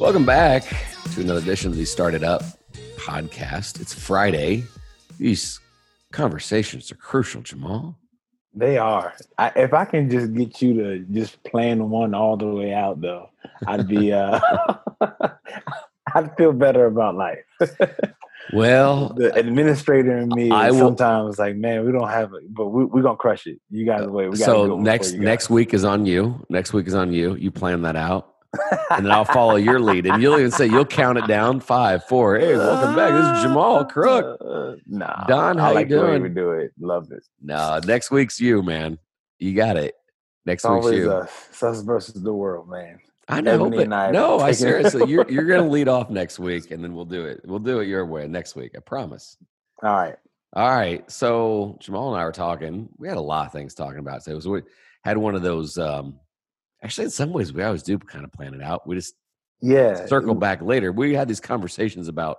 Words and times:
Welcome 0.00 0.24
back 0.24 0.64
to 1.14 1.20
another 1.20 1.40
edition 1.40 1.70
of 1.70 1.76
the 1.76 1.84
Started 1.84 2.24
Up 2.24 2.42
podcast. 2.96 3.82
It's 3.82 3.92
Friday. 3.92 4.64
These 5.18 5.60
conversations 6.10 6.90
are 6.90 6.94
crucial, 6.94 7.42
Jamal. 7.42 7.98
They 8.54 8.78
are. 8.78 9.12
I, 9.36 9.52
if 9.54 9.74
I 9.74 9.84
can 9.84 10.08
just 10.08 10.32
get 10.32 10.62
you 10.62 10.72
to 10.74 10.98
just 11.00 11.42
plan 11.44 11.90
one 11.90 12.14
all 12.14 12.38
the 12.38 12.46
way 12.46 12.72
out, 12.72 13.02
though, 13.02 13.28
I'd 13.66 13.86
be. 13.86 14.10
uh 14.14 14.40
I'd 16.14 16.34
feel 16.36 16.52
better 16.54 16.86
about 16.86 17.16
life. 17.16 17.44
Well, 18.54 19.10
the 19.10 19.32
administrator 19.34 20.16
and 20.16 20.32
me 20.32 20.50
I 20.50 20.72
will- 20.72 20.78
sometimes 20.78 21.38
like, 21.38 21.54
man, 21.54 21.86
we 21.86 21.92
don't 21.92 22.08
have 22.08 22.32
it, 22.34 22.52
but 22.52 22.68
we, 22.68 22.84
we're 22.84 23.02
gonna 23.02 23.16
crush 23.16 23.46
it. 23.46 23.60
You 23.70 23.84
guys 23.86 24.08
wait. 24.08 24.28
We 24.28 24.38
gotta 24.38 24.44
so 24.44 24.76
next 24.78 25.12
next 25.12 25.50
week 25.50 25.72
is 25.72 25.84
on 25.84 26.04
you. 26.04 26.44
Next 26.48 26.72
week 26.72 26.88
is 26.88 26.94
on 26.94 27.12
you. 27.12 27.36
You 27.36 27.52
plan 27.52 27.82
that 27.82 27.94
out, 27.94 28.34
and 28.90 29.06
then 29.06 29.12
I'll 29.12 29.24
follow 29.24 29.56
your 29.56 29.80
lead. 29.80 30.06
And 30.06 30.22
you'll 30.22 30.38
even 30.38 30.50
say 30.50 30.66
you'll 30.66 30.86
count 30.86 31.18
it 31.18 31.26
down 31.26 31.60
five, 31.60 32.04
four. 32.04 32.38
Hey, 32.38 32.56
welcome 32.56 32.94
back. 32.96 33.12
This 33.12 33.36
is 33.38 33.42
Jamal 33.44 33.84
Crook. 33.84 34.38
Uh, 34.44 34.72
nah, 34.86 35.24
Don, 35.26 35.56
how 35.58 35.68
you 35.70 35.74
like 35.76 35.86
way 35.86 35.96
doing? 35.96 36.22
we 36.22 36.28
do 36.28 36.50
it. 36.52 36.72
Love 36.80 37.10
it. 37.12 37.22
No, 37.42 37.80
next 37.86 38.10
week's 38.10 38.40
you, 38.40 38.62
man. 38.62 38.98
You 39.38 39.54
got 39.54 39.76
it. 39.76 39.94
Next 40.46 40.64
It's 40.64 40.84
week's 40.84 40.96
you. 40.96 41.12
us, 41.12 41.62
us 41.62 41.80
versus 41.82 42.22
the 42.22 42.32
world, 42.32 42.68
man. 42.68 42.98
I 43.28 43.40
know, 43.40 43.54
Ebony 43.54 43.76
but 43.76 43.84
and 43.84 43.94
I 43.94 44.10
no, 44.10 44.40
I 44.40 44.50
seriously, 44.50 45.08
you're 45.08 45.30
you're 45.30 45.44
gonna 45.44 45.68
lead 45.68 45.86
off 45.86 46.10
next 46.10 46.40
week, 46.40 46.72
and 46.72 46.82
then 46.82 46.94
we'll 46.94 47.04
do 47.04 47.26
it. 47.26 47.40
We'll 47.44 47.60
do 47.60 47.78
it 47.78 47.86
your 47.86 48.04
way 48.04 48.26
next 48.26 48.56
week. 48.56 48.72
I 48.76 48.80
promise. 48.80 49.36
All 49.82 49.94
right. 49.94 50.16
All 50.54 50.68
right. 50.68 51.08
So 51.08 51.78
Jamal 51.80 52.12
and 52.12 52.20
I 52.20 52.24
were 52.24 52.32
talking. 52.32 52.88
We 52.98 53.06
had 53.06 53.16
a 53.18 53.20
lot 53.20 53.46
of 53.46 53.52
things 53.52 53.74
talking 53.74 54.00
about. 54.00 54.24
So 54.24 54.32
it 54.32 54.34
was 54.34 54.48
we 54.48 54.62
had 55.04 55.16
one 55.16 55.36
of 55.36 55.42
those. 55.42 55.78
um 55.78 56.18
Actually, 56.82 57.04
in 57.04 57.10
some 57.10 57.32
ways, 57.32 57.52
we 57.52 57.62
always 57.62 57.82
do 57.82 57.98
kind 57.98 58.24
of 58.24 58.32
plan 58.32 58.54
it 58.54 58.62
out. 58.62 58.86
We 58.86 58.96
just 58.96 59.14
Yeah. 59.60 60.06
circle 60.06 60.34
back 60.34 60.62
later. 60.62 60.92
We 60.92 61.14
had 61.14 61.28
these 61.28 61.40
conversations 61.40 62.08
about 62.08 62.38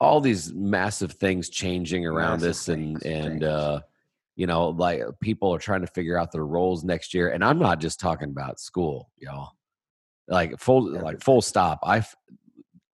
all 0.00 0.20
these 0.20 0.52
massive 0.52 1.12
things 1.12 1.48
changing 1.48 2.06
around 2.06 2.40
Massive 2.42 2.50
us, 2.50 2.68
and 2.68 3.02
and 3.04 3.24
change. 3.40 3.42
uh, 3.44 3.80
you 4.36 4.46
know, 4.46 4.68
like 4.68 5.02
people 5.20 5.54
are 5.54 5.58
trying 5.58 5.80
to 5.82 5.86
figure 5.86 6.18
out 6.18 6.32
their 6.32 6.44
roles 6.46 6.84
next 6.84 7.14
year. 7.14 7.30
And 7.30 7.42
I'm 7.44 7.58
not 7.58 7.80
just 7.80 7.98
talking 8.00 8.28
about 8.30 8.60
school, 8.60 9.10
y'all. 9.16 9.52
Like 10.28 10.58
full, 10.58 10.90
like 10.90 11.22
full 11.22 11.40
stop. 11.40 11.78
i 11.82 12.04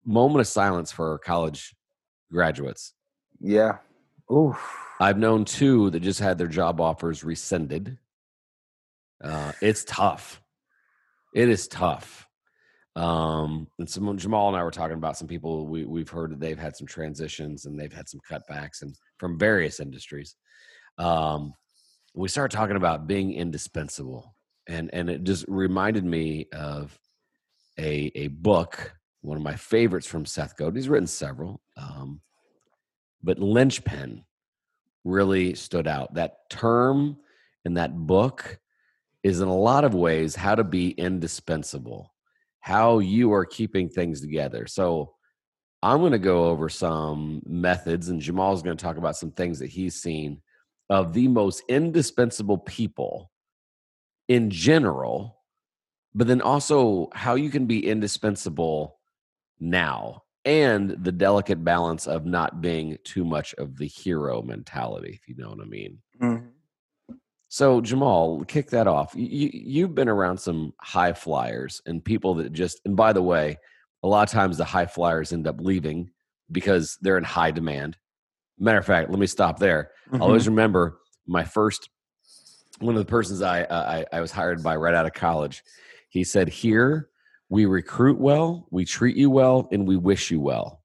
moment 0.04 0.40
of 0.40 0.46
silence 0.46 0.90
for 0.90 1.18
college 1.18 1.76
graduates. 2.32 2.94
Yeah. 3.40 3.78
Oof. 4.32 4.58
I've 5.00 5.18
known 5.18 5.44
two 5.44 5.90
that 5.90 6.00
just 6.00 6.18
had 6.18 6.38
their 6.38 6.46
job 6.48 6.80
offers 6.80 7.22
rescinded. 7.22 7.98
Uh, 9.22 9.52
it's 9.60 9.84
tough. 9.84 10.40
It 11.34 11.48
is 11.48 11.68
tough. 11.68 12.28
Um, 12.96 13.68
and 13.78 13.88
some 13.88 14.16
Jamal 14.16 14.48
and 14.48 14.56
I 14.56 14.64
were 14.64 14.70
talking 14.70 14.96
about 14.96 15.16
some 15.16 15.28
people 15.28 15.66
we 15.66 15.84
we've 15.84 16.08
heard 16.08 16.32
that 16.32 16.40
they've 16.40 16.58
had 16.58 16.76
some 16.76 16.86
transitions 16.86 17.64
and 17.64 17.78
they've 17.78 17.92
had 17.92 18.08
some 18.08 18.20
cutbacks 18.28 18.82
and 18.82 18.94
from 19.18 19.38
various 19.38 19.78
industries. 19.78 20.34
Um, 20.98 21.52
we 22.14 22.28
started 22.28 22.56
talking 22.56 22.76
about 22.76 23.06
being 23.06 23.34
indispensable, 23.34 24.34
and 24.66 24.90
and 24.92 25.08
it 25.08 25.22
just 25.22 25.44
reminded 25.46 26.04
me 26.04 26.48
of 26.52 26.98
a 27.78 28.10
a 28.16 28.28
book, 28.28 28.96
one 29.20 29.36
of 29.36 29.44
my 29.44 29.54
favorites 29.54 30.06
from 30.06 30.26
Seth 30.26 30.56
Godin. 30.56 30.74
He's 30.74 30.88
written 30.88 31.06
several, 31.06 31.60
um, 31.76 32.20
but 33.22 33.38
linchpin 33.38 34.24
really 35.04 35.54
stood 35.54 35.86
out. 35.86 36.14
That 36.14 36.50
term 36.50 37.18
in 37.64 37.74
that 37.74 37.96
book 37.96 38.58
is 39.22 39.40
in 39.40 39.48
a 39.48 39.56
lot 39.56 39.84
of 39.84 39.94
ways 39.94 40.34
how 40.34 40.54
to 40.54 40.64
be 40.64 40.90
indispensable, 40.90 42.14
how 42.60 42.98
you 42.98 43.32
are 43.32 43.44
keeping 43.44 43.88
things 43.88 44.20
together. 44.20 44.66
So 44.66 45.14
I'm 45.82 46.00
going 46.00 46.12
to 46.12 46.18
go 46.18 46.46
over 46.46 46.68
some 46.68 47.42
methods, 47.46 48.08
and 48.08 48.20
Jamal's 48.20 48.62
going 48.62 48.76
to 48.76 48.82
talk 48.82 48.96
about 48.96 49.16
some 49.16 49.30
things 49.30 49.58
that 49.60 49.68
he's 49.70 50.00
seen 50.00 50.42
of 50.90 51.12
the 51.12 51.28
most 51.28 51.62
indispensable 51.68 52.58
people 52.58 53.30
in 54.28 54.50
general, 54.50 55.42
but 56.14 56.26
then 56.26 56.40
also 56.40 57.08
how 57.14 57.34
you 57.34 57.50
can 57.50 57.66
be 57.66 57.86
indispensable 57.86 58.98
now 59.60 60.22
and 60.44 60.90
the 61.04 61.12
delicate 61.12 61.62
balance 61.62 62.06
of 62.06 62.24
not 62.24 62.60
being 62.60 62.96
too 63.04 63.24
much 63.24 63.54
of 63.54 63.76
the 63.76 63.86
hero 63.86 64.42
mentality, 64.42 65.10
if 65.20 65.28
you 65.28 65.34
know 65.36 65.50
what 65.50 65.60
I 65.60 65.64
mean. 65.64 65.98
Mhm. 66.20 66.52
So 67.48 67.80
Jamal, 67.80 68.44
kick 68.44 68.70
that 68.70 68.86
off. 68.86 69.14
You, 69.16 69.50
you've 69.52 69.94
been 69.94 70.08
around 70.08 70.38
some 70.38 70.74
high 70.80 71.14
flyers 71.14 71.80
and 71.86 72.04
people 72.04 72.34
that 72.34 72.52
just. 72.52 72.80
And 72.84 72.94
by 72.96 73.12
the 73.12 73.22
way, 73.22 73.58
a 74.02 74.08
lot 74.08 74.28
of 74.28 74.32
times 74.32 74.58
the 74.58 74.64
high 74.64 74.86
flyers 74.86 75.32
end 75.32 75.46
up 75.46 75.60
leaving 75.60 76.10
because 76.52 76.98
they're 77.00 77.18
in 77.18 77.24
high 77.24 77.50
demand. 77.50 77.96
Matter 78.58 78.78
of 78.78 78.86
fact, 78.86 79.10
let 79.10 79.18
me 79.18 79.26
stop 79.26 79.58
there. 79.58 79.92
I 80.12 80.18
always 80.18 80.42
mm-hmm. 80.42 80.50
remember 80.50 80.98
my 81.26 81.44
first 81.44 81.88
one 82.80 82.94
of 82.94 83.00
the 83.04 83.10
persons 83.10 83.42
I, 83.42 83.62
I 83.62 84.04
I 84.12 84.20
was 84.20 84.30
hired 84.30 84.62
by 84.62 84.76
right 84.76 84.94
out 84.94 85.06
of 85.06 85.12
college. 85.12 85.62
He 86.10 86.24
said, 86.24 86.48
"Here 86.48 87.08
we 87.48 87.66
recruit 87.66 88.18
well, 88.18 88.66
we 88.70 88.84
treat 88.84 89.16
you 89.16 89.30
well, 89.30 89.68
and 89.72 89.86
we 89.86 89.96
wish 89.96 90.30
you 90.30 90.40
well, 90.40 90.82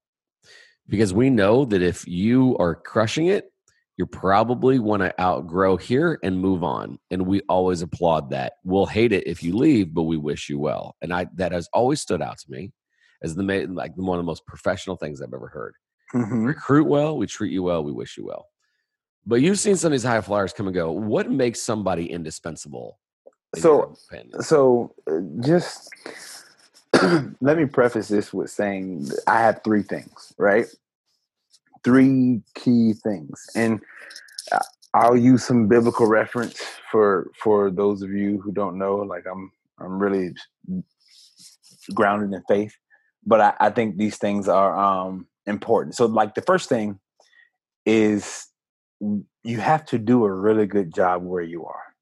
because 0.88 1.12
we 1.12 1.30
know 1.30 1.64
that 1.66 1.82
if 1.82 2.06
you 2.06 2.56
are 2.58 2.74
crushing 2.74 3.26
it, 3.26 3.52
you 3.96 4.06
probably 4.06 4.78
want 4.78 5.02
to 5.02 5.20
outgrow 5.20 5.76
here 5.76 6.18
and 6.22 6.38
move 6.40 6.64
on. 6.64 6.98
And 7.10 7.26
we 7.26 7.40
always 7.48 7.80
applaud 7.82 8.30
that. 8.30 8.54
We'll 8.64 8.86
hate 8.86 9.12
it 9.12 9.26
if 9.26 9.42
you 9.42 9.56
leave, 9.56 9.94
but 9.94 10.02
we 10.02 10.16
wish 10.16 10.48
you 10.48 10.58
well. 10.58 10.96
And 11.00 11.12
I 11.12 11.26
that 11.36 11.52
has 11.52 11.68
always 11.72 12.00
stood 12.00 12.20
out 12.22 12.38
to 12.38 12.50
me 12.50 12.72
as 13.22 13.34
the 13.34 13.42
like 13.68 13.92
one 13.96 14.18
of 14.18 14.24
the 14.24 14.26
most 14.26 14.46
professional 14.46 14.96
things 14.96 15.22
I've 15.22 15.32
ever 15.32 15.48
heard 15.48 15.74
Mhm. 16.12 16.46
recruit 16.46 16.86
well, 16.86 17.16
we 17.16 17.26
treat 17.26 17.52
you 17.52 17.62
well, 17.62 17.82
we 17.84 17.92
wish 17.92 18.16
you 18.16 18.26
well. 18.26 18.46
But 19.26 19.40
you've 19.40 19.58
seen 19.58 19.76
some 19.76 19.88
of 19.88 19.92
these 19.92 20.02
high 20.02 20.20
flyers 20.20 20.52
come 20.52 20.66
and 20.66 20.74
go. 20.74 20.92
What 20.92 21.30
makes 21.30 21.62
somebody 21.62 22.06
indispensable? 22.10 22.98
in 23.56 23.62
So- 23.62 23.96
So, 24.40 24.94
uh, 25.08 25.20
just 25.40 25.88
let 27.40 27.56
me 27.56 27.64
preface 27.66 28.08
this 28.08 28.32
with 28.34 28.50
saying 28.50 29.08
I 29.26 29.38
have 29.40 29.62
three 29.64 29.82
things, 29.82 30.32
right? 30.38 30.66
Three 31.84 32.42
key 32.54 32.94
things, 32.94 33.46
and 33.54 33.80
uh, 34.52 34.58
I'll 34.94 35.16
use 35.16 35.44
some 35.44 35.68
biblical 35.68 36.06
reference 36.06 36.60
for 36.90 37.30
for 37.42 37.70
those 37.70 38.02
of 38.02 38.10
you 38.10 38.40
who 38.40 38.52
don't 38.52 38.78
know. 38.78 38.96
Like 38.96 39.24
I'm, 39.30 39.50
I'm 39.78 39.98
really 39.98 40.34
grounded 41.92 42.32
in 42.32 42.42
faith, 42.48 42.74
but 43.26 43.40
I, 43.40 43.54
I 43.60 43.70
think 43.70 43.96
these 43.96 44.16
things 44.16 44.48
are 44.48 44.74
um, 44.76 45.26
important. 45.46 45.94
So, 45.94 46.06
like 46.06 46.34
the 46.34 46.42
first 46.42 46.68
thing 46.68 46.98
is 47.84 48.46
you 49.00 49.58
have 49.58 49.84
to 49.86 49.98
do 49.98 50.24
a 50.24 50.32
really 50.32 50.66
good 50.66 50.94
job 50.94 51.22
where 51.22 51.42
you 51.42 51.66
are, 51.66 51.94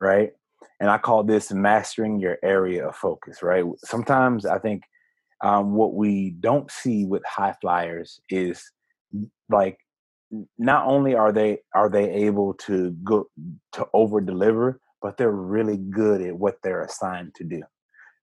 right? 0.00 0.32
and 0.80 0.90
I 0.90 0.98
call 0.98 1.24
this 1.24 1.52
mastering 1.52 2.18
your 2.18 2.38
area 2.42 2.88
of 2.88 2.96
focus. 2.96 3.42
Right. 3.42 3.64
Sometimes 3.84 4.46
I 4.46 4.58
think 4.58 4.82
um, 5.42 5.74
what 5.74 5.94
we 5.94 6.30
don't 6.40 6.70
see 6.70 7.04
with 7.04 7.24
high 7.24 7.54
flyers 7.60 8.20
is 8.30 8.70
like 9.48 9.78
not 10.58 10.86
only 10.86 11.14
are 11.14 11.32
they 11.32 11.58
are 11.74 11.88
they 11.88 12.10
able 12.10 12.54
to 12.54 12.90
go 13.04 13.28
to 13.72 13.86
over 13.92 14.20
deliver, 14.20 14.80
but 15.00 15.16
they're 15.16 15.30
really 15.30 15.76
good 15.76 16.20
at 16.20 16.36
what 16.36 16.58
they're 16.62 16.82
assigned 16.82 17.34
to 17.36 17.44
do. 17.44 17.62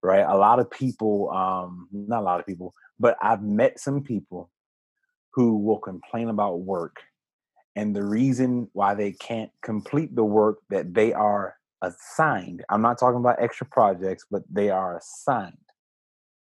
Right. 0.01 0.25
A 0.27 0.35
lot 0.35 0.59
of 0.59 0.69
people, 0.69 1.31
um, 1.31 1.87
not 1.91 2.21
a 2.21 2.25
lot 2.25 2.39
of 2.41 2.45
people, 2.45 2.73
but 2.99 3.15
I've 3.21 3.41
met 3.41 3.79
some 3.79 4.03
people 4.03 4.49
who 5.33 5.57
will 5.57 5.79
complain 5.79 6.29
about 6.29 6.59
work. 6.61 6.97
And 7.75 7.95
the 7.95 8.03
reason 8.03 8.69
why 8.73 8.95
they 8.95 9.13
can't 9.13 9.49
complete 9.63 10.15
the 10.15 10.23
work 10.25 10.59
that 10.69 10.93
they 10.93 11.13
are 11.13 11.55
assigned, 11.81 12.63
I'm 12.69 12.81
not 12.81 12.99
talking 12.99 13.19
about 13.19 13.41
extra 13.41 13.65
projects, 13.65 14.25
but 14.29 14.43
they 14.51 14.69
are 14.69 14.97
assigned, 14.97 15.57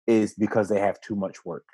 is 0.06 0.36
because 0.36 0.70
they 0.70 0.80
have 0.80 1.00
too 1.02 1.16
much 1.16 1.46
work. 1.46 1.66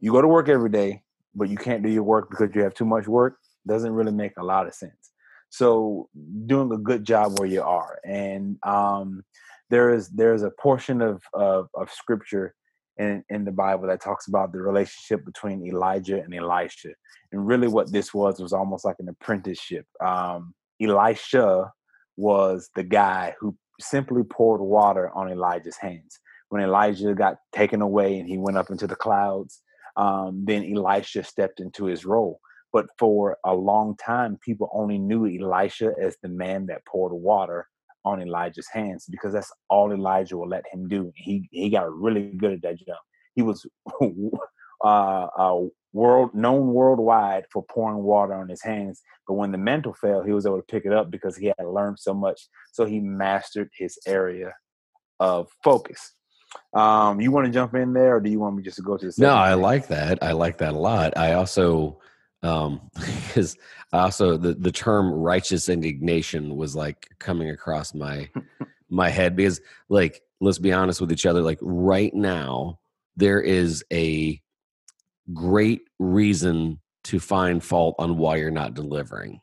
You 0.00 0.12
go 0.12 0.20
to 0.20 0.28
work 0.28 0.48
every 0.48 0.70
day, 0.70 1.02
but 1.34 1.48
you 1.48 1.56
can't 1.56 1.82
do 1.82 1.88
your 1.88 2.02
work 2.02 2.30
because 2.30 2.54
you 2.54 2.62
have 2.62 2.74
too 2.74 2.84
much 2.84 3.06
work, 3.06 3.36
doesn't 3.66 3.92
really 3.92 4.12
make 4.12 4.32
a 4.38 4.44
lot 4.44 4.66
of 4.66 4.74
sense. 4.74 5.12
So 5.50 6.08
doing 6.46 6.72
a 6.72 6.78
good 6.78 7.04
job 7.04 7.38
where 7.38 7.48
you 7.48 7.62
are. 7.62 7.98
And 8.04 8.56
um, 8.62 9.22
there 9.68 9.92
is 9.92 10.08
there's 10.08 10.42
a 10.42 10.50
portion 10.50 11.02
of, 11.02 11.22
of, 11.34 11.68
of 11.74 11.90
scripture 11.90 12.54
in, 12.98 13.24
in 13.30 13.44
the 13.44 13.52
Bible 13.52 13.88
that 13.88 14.02
talks 14.02 14.28
about 14.28 14.52
the 14.52 14.60
relationship 14.60 15.24
between 15.24 15.66
Elijah 15.66 16.22
and 16.22 16.34
Elisha. 16.34 16.90
And 17.32 17.46
really 17.46 17.68
what 17.68 17.92
this 17.92 18.12
was 18.14 18.40
was 18.40 18.52
almost 18.52 18.84
like 18.84 18.96
an 18.98 19.08
apprenticeship. 19.08 19.86
Um, 20.04 20.54
Elisha 20.80 21.70
was 22.16 22.68
the 22.74 22.82
guy 22.82 23.34
who 23.40 23.56
simply 23.80 24.22
poured 24.22 24.60
water 24.60 25.10
on 25.14 25.30
Elijah's 25.30 25.76
hands. 25.76 26.18
When 26.50 26.62
Elijah 26.62 27.14
got 27.14 27.36
taken 27.52 27.80
away 27.80 28.18
and 28.18 28.28
he 28.28 28.36
went 28.36 28.58
up 28.58 28.70
into 28.70 28.86
the 28.86 28.96
clouds, 28.96 29.62
um, 29.96 30.44
then 30.44 30.64
Elisha 30.64 31.24
stepped 31.24 31.60
into 31.60 31.84
his 31.84 32.04
role. 32.04 32.40
But 32.72 32.86
for 32.98 33.36
a 33.44 33.54
long 33.54 33.96
time, 33.96 34.38
people 34.40 34.70
only 34.72 34.98
knew 34.98 35.26
Elisha 35.26 35.92
as 36.00 36.16
the 36.22 36.28
man 36.28 36.66
that 36.66 36.86
poured 36.86 37.12
water 37.12 37.66
on 38.04 38.22
Elijah's 38.22 38.68
hands 38.72 39.06
because 39.10 39.32
that's 39.32 39.52
all 39.68 39.92
Elijah 39.92 40.36
will 40.36 40.48
let 40.48 40.64
him 40.72 40.88
do. 40.88 41.12
He 41.14 41.48
he 41.50 41.68
got 41.68 41.92
really 41.92 42.32
good 42.36 42.52
at 42.52 42.62
that 42.62 42.78
job. 42.78 42.98
He 43.34 43.42
was 43.42 43.66
uh, 44.84 44.84
uh, 44.84 45.60
world 45.92 46.34
known 46.34 46.68
worldwide 46.68 47.44
for 47.52 47.64
pouring 47.64 48.02
water 48.02 48.34
on 48.34 48.48
his 48.48 48.62
hands. 48.62 49.02
But 49.26 49.34
when 49.34 49.52
the 49.52 49.58
mantle 49.58 49.94
fell, 49.94 50.22
he 50.22 50.32
was 50.32 50.46
able 50.46 50.58
to 50.58 50.62
pick 50.62 50.84
it 50.86 50.92
up 50.92 51.10
because 51.10 51.36
he 51.36 51.46
had 51.46 51.66
learned 51.66 51.98
so 51.98 52.14
much. 52.14 52.48
So 52.72 52.84
he 52.84 53.00
mastered 53.00 53.70
his 53.76 53.98
area 54.06 54.54
of 55.18 55.48
focus. 55.62 56.14
Um, 56.72 57.20
you 57.20 57.30
want 57.30 57.46
to 57.46 57.52
jump 57.52 57.74
in 57.74 57.92
there, 57.92 58.16
or 58.16 58.20
do 58.20 58.30
you 58.30 58.40
want 58.40 58.56
me 58.56 58.62
just 58.62 58.76
to 58.76 58.82
go 58.82 58.96
to 58.96 59.06
the? 59.06 59.14
No, 59.18 59.34
I 59.34 59.54
like 59.54 59.88
that. 59.88 60.22
I 60.22 60.32
like 60.32 60.58
that 60.58 60.74
a 60.74 60.78
lot. 60.78 61.16
I 61.16 61.34
also, 61.34 62.00
um, 62.42 62.80
because 62.94 63.56
I 63.92 64.00
also 64.00 64.36
the 64.36 64.54
the 64.54 64.72
term 64.72 65.10
righteous 65.12 65.68
indignation 65.68 66.56
was 66.56 66.76
like 66.76 67.08
coming 67.18 67.50
across 67.50 67.94
my 67.94 68.28
my 68.90 69.08
head 69.08 69.36
because, 69.36 69.60
like, 69.88 70.22
let's 70.40 70.58
be 70.58 70.72
honest 70.72 71.00
with 71.00 71.12
each 71.12 71.26
other. 71.26 71.42
Like 71.42 71.58
right 71.60 72.14
now, 72.14 72.80
there 73.16 73.40
is 73.40 73.84
a 73.92 74.40
great 75.32 75.82
reason 75.98 76.80
to 77.04 77.20
find 77.20 77.62
fault 77.62 77.94
on 77.98 78.18
why 78.18 78.36
you're 78.36 78.50
not 78.50 78.74
delivering. 78.74 79.40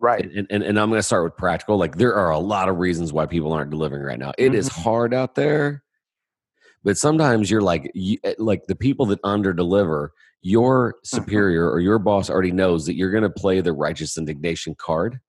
Right. 0.00 0.24
And, 0.24 0.46
and, 0.50 0.62
and 0.62 0.78
I'm 0.78 0.90
going 0.90 0.98
to 0.98 1.02
start 1.02 1.24
with 1.24 1.36
practical. 1.36 1.76
Like, 1.76 1.96
there 1.96 2.14
are 2.14 2.30
a 2.30 2.38
lot 2.38 2.68
of 2.68 2.78
reasons 2.78 3.12
why 3.12 3.26
people 3.26 3.52
aren't 3.52 3.70
delivering 3.70 4.02
right 4.02 4.18
now. 4.18 4.32
It 4.38 4.48
mm-hmm. 4.48 4.54
is 4.54 4.68
hard 4.68 5.12
out 5.12 5.34
there, 5.34 5.82
but 6.88 6.96
sometimes 6.96 7.50
you're 7.50 7.60
like, 7.60 7.90
you, 7.92 8.16
eh, 8.24 8.32
like 8.38 8.64
the 8.66 8.74
people 8.74 9.04
that 9.04 9.20
under 9.22 9.52
deliver, 9.52 10.14
your 10.40 10.94
mm-hmm. 10.94 11.16
superior 11.18 11.70
or 11.70 11.80
your 11.80 11.98
boss 11.98 12.30
already 12.30 12.50
knows 12.50 12.86
that 12.86 12.94
you're 12.94 13.10
going 13.10 13.24
to 13.24 13.28
play 13.28 13.60
the 13.60 13.74
righteous 13.74 14.16
indignation 14.16 14.74
card. 14.74 15.20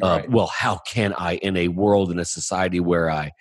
Right. 0.00 0.24
Uh, 0.24 0.28
well, 0.30 0.46
how 0.46 0.78
can 0.86 1.12
I 1.14 1.38
in 1.38 1.56
a 1.56 1.66
world 1.66 2.12
in 2.12 2.20
a 2.20 2.24
society 2.24 2.78
where 2.78 3.10
I, 3.10 3.32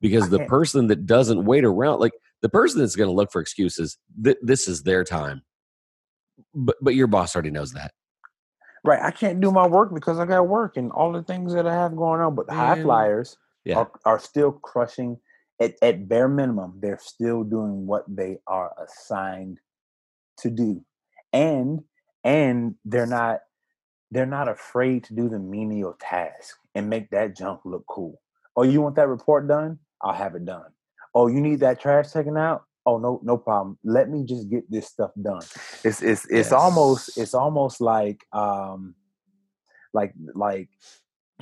because 0.00 0.30
the 0.30 0.44
person 0.46 0.86
that 0.86 1.06
doesn't 1.06 1.44
wait 1.44 1.64
around, 1.64 1.98
like 1.98 2.12
the 2.40 2.48
person 2.48 2.78
that's 2.78 2.94
going 2.94 3.08
to 3.08 3.12
look 3.12 3.32
for 3.32 3.40
excuses, 3.40 3.98
th- 4.22 4.38
this 4.40 4.68
is 4.68 4.84
their 4.84 5.02
time. 5.02 5.42
But 6.54 6.76
but 6.80 6.94
your 6.94 7.08
boss 7.08 7.34
already 7.34 7.50
knows 7.50 7.72
that. 7.72 7.90
Right. 8.84 9.02
I 9.02 9.10
can't 9.10 9.40
do 9.40 9.50
my 9.50 9.66
work 9.66 9.92
because 9.92 10.20
I 10.20 10.24
got 10.24 10.46
work 10.46 10.76
and 10.76 10.92
all 10.92 11.10
the 11.10 11.24
things 11.24 11.52
that 11.52 11.66
I 11.66 11.74
have 11.74 11.96
going 11.96 12.20
on. 12.20 12.36
But 12.36 12.46
the 12.46 12.54
high 12.54 12.80
flyers 12.80 13.36
yeah. 13.64 13.78
are, 13.78 13.90
are 14.04 14.20
still 14.20 14.52
crushing 14.52 15.18
at, 15.60 15.74
at 15.82 16.08
bare 16.08 16.28
minimum, 16.28 16.78
they're 16.80 17.00
still 17.00 17.44
doing 17.44 17.86
what 17.86 18.04
they 18.08 18.38
are 18.46 18.72
assigned 18.82 19.58
to 20.38 20.50
do. 20.50 20.84
And 21.32 21.82
and 22.24 22.74
they're 22.84 23.06
not 23.06 23.40
they're 24.10 24.26
not 24.26 24.48
afraid 24.48 25.04
to 25.04 25.14
do 25.14 25.28
the 25.28 25.38
menial 25.38 25.96
task 26.00 26.56
and 26.74 26.88
make 26.88 27.10
that 27.10 27.36
junk 27.36 27.60
look 27.64 27.84
cool. 27.88 28.20
Oh, 28.56 28.62
you 28.62 28.80
want 28.80 28.96
that 28.96 29.08
report 29.08 29.46
done? 29.46 29.78
I'll 30.02 30.14
have 30.14 30.34
it 30.34 30.44
done. 30.44 30.70
Oh, 31.14 31.26
you 31.26 31.40
need 31.40 31.60
that 31.60 31.80
trash 31.80 32.10
taken 32.10 32.36
out? 32.36 32.64
Oh, 32.86 32.98
no, 32.98 33.20
no 33.22 33.36
problem. 33.36 33.78
Let 33.84 34.08
me 34.08 34.24
just 34.24 34.48
get 34.48 34.70
this 34.70 34.86
stuff 34.86 35.10
done. 35.20 35.42
It's 35.84 36.00
it's 36.02 36.24
it's 36.24 36.30
yes. 36.30 36.52
almost 36.52 37.18
it's 37.18 37.34
almost 37.34 37.80
like 37.80 38.24
um 38.32 38.94
like 39.92 40.14
like 40.34 40.68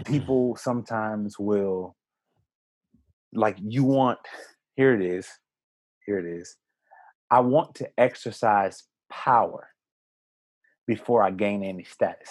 people 0.05 0.57
sometimes 0.57 1.39
will 1.39 1.96
like 3.37 3.57
you 3.61 3.85
want 3.85 4.19
here 4.77 4.95
it 4.95 5.05
is 5.05 5.29
here 6.05 6.19
it 6.19 6.27
is 6.27 6.57
i 7.31 7.41
want 7.41 7.75
to 7.75 7.89
exercise 7.99 8.85
power 9.11 9.69
before 10.87 11.23
i 11.23 11.31
gain 11.31 11.63
any 11.63 11.85
status 11.85 12.31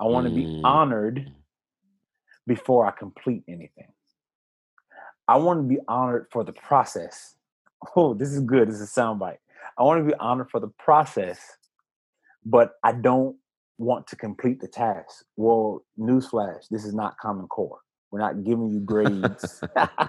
i 0.00 0.04
want 0.04 0.26
to 0.26 0.34
be 0.34 0.44
mm. 0.44 0.60
honored 0.64 1.32
before 2.46 2.86
i 2.86 2.90
complete 2.90 3.44
anything 3.48 3.92
I 5.30 5.36
want 5.36 5.60
to 5.60 5.62
be 5.62 5.80
honored 5.86 6.26
for 6.32 6.42
the 6.42 6.52
process. 6.52 7.36
Oh, 7.94 8.14
this 8.14 8.30
is 8.30 8.40
good. 8.40 8.68
This 8.68 8.80
is 8.80 8.94
a 8.96 9.00
soundbite. 9.00 9.38
I 9.78 9.84
want 9.84 10.00
to 10.00 10.04
be 10.04 10.18
honored 10.18 10.50
for 10.50 10.58
the 10.58 10.72
process, 10.78 11.38
but 12.44 12.72
I 12.82 12.92
don't 12.92 13.36
want 13.78 14.08
to 14.08 14.16
complete 14.16 14.60
the 14.60 14.66
task. 14.66 15.24
Well, 15.36 15.84
newsflash, 15.96 16.68
this 16.70 16.84
is 16.84 16.94
not 16.94 17.16
Common 17.18 17.46
Core. 17.46 17.78
We're 18.10 18.20
not 18.20 18.44
giving 18.44 18.70
you 18.70 18.80
grades 18.80 19.62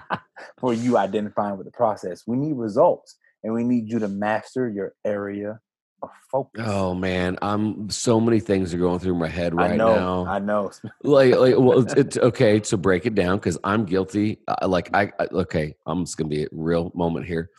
for 0.58 0.74
you 0.74 0.98
identifying 0.98 1.56
with 1.56 1.66
the 1.66 1.72
process. 1.72 2.24
We 2.26 2.36
need 2.36 2.54
results 2.54 3.16
and 3.44 3.52
we 3.52 3.64
need 3.64 3.88
you 3.88 3.98
to 4.00 4.08
master 4.08 4.68
your 4.68 4.94
area 5.04 5.60
of 6.02 6.10
focus. 6.30 6.64
Oh 6.66 6.94
man, 6.94 7.38
I'm 7.42 7.90
so 7.90 8.20
many 8.20 8.40
things 8.40 8.74
are 8.74 8.78
going 8.78 8.98
through 8.98 9.14
my 9.14 9.28
head 9.28 9.54
right 9.54 9.72
I 9.72 9.76
know, 9.76 9.94
now. 9.94 10.26
I 10.26 10.38
know. 10.38 10.72
like, 11.02 11.34
like, 11.36 11.54
well, 11.56 11.80
it's, 11.80 11.94
it's 11.96 12.16
okay 12.16 12.60
to 12.60 12.76
break 12.76 13.06
it 13.06 13.14
down 13.14 13.38
because 13.38 13.58
I'm 13.62 13.84
guilty. 13.84 14.38
Uh, 14.48 14.68
like, 14.68 14.90
I, 14.94 15.12
I 15.18 15.26
okay, 15.32 15.74
I'm 15.86 16.04
just 16.04 16.16
gonna 16.16 16.28
be 16.28 16.44
a 16.44 16.48
real 16.52 16.90
moment 16.94 17.26
here. 17.26 17.50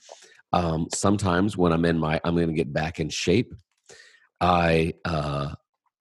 Um, 0.51 0.87
sometimes 0.93 1.57
when 1.57 1.71
I'm 1.71 1.85
in 1.85 1.97
my, 1.97 2.19
I'm 2.23 2.35
gonna 2.35 2.53
get 2.53 2.71
back 2.71 2.99
in 2.99 3.09
shape. 3.09 3.53
I, 4.41 4.93
uh, 5.05 5.55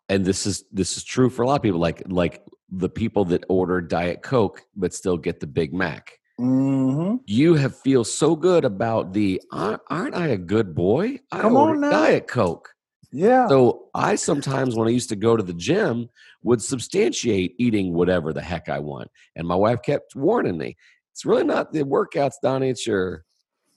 and 0.08 0.24
this 0.24 0.46
is 0.46 0.64
this 0.72 0.96
is 0.96 1.04
true 1.04 1.30
for 1.30 1.42
a 1.42 1.46
lot 1.46 1.56
of 1.56 1.62
people. 1.62 1.80
Like, 1.80 2.02
like 2.06 2.42
the 2.72 2.88
people 2.88 3.24
that 3.26 3.44
order 3.48 3.80
Diet 3.80 4.22
Coke 4.22 4.62
but 4.74 4.94
still 4.94 5.19
get 5.19 5.40
the 5.40 5.46
Big 5.46 5.74
Mac. 5.74 6.19
Mm-hmm. 6.40 7.16
You 7.26 7.54
have 7.54 7.76
feel 7.78 8.02
so 8.02 8.34
good 8.34 8.64
about 8.64 9.12
the 9.12 9.40
aren't 9.52 10.14
I 10.16 10.28
a 10.28 10.38
good 10.38 10.74
boy? 10.74 11.20
I 11.30 11.42
Come 11.42 11.56
on 11.56 11.80
now. 11.80 11.90
Diet 11.90 12.26
Coke. 12.26 12.70
Yeah. 13.12 13.46
So 13.48 13.90
I 13.94 14.14
sometimes 14.14 14.74
when 14.74 14.88
I 14.88 14.90
used 14.90 15.10
to 15.10 15.16
go 15.16 15.36
to 15.36 15.42
the 15.42 15.52
gym 15.52 16.08
would 16.42 16.62
substantiate 16.62 17.54
eating 17.58 17.92
whatever 17.92 18.32
the 18.32 18.40
heck 18.40 18.70
I 18.70 18.78
want. 18.78 19.10
And 19.36 19.46
my 19.46 19.54
wife 19.54 19.82
kept 19.82 20.16
warning 20.16 20.56
me, 20.56 20.76
it's 21.12 21.26
really 21.26 21.44
not 21.44 21.72
the 21.72 21.82
workouts, 21.84 22.34
Donnie, 22.42 22.70
it's 22.70 22.86
your 22.86 23.25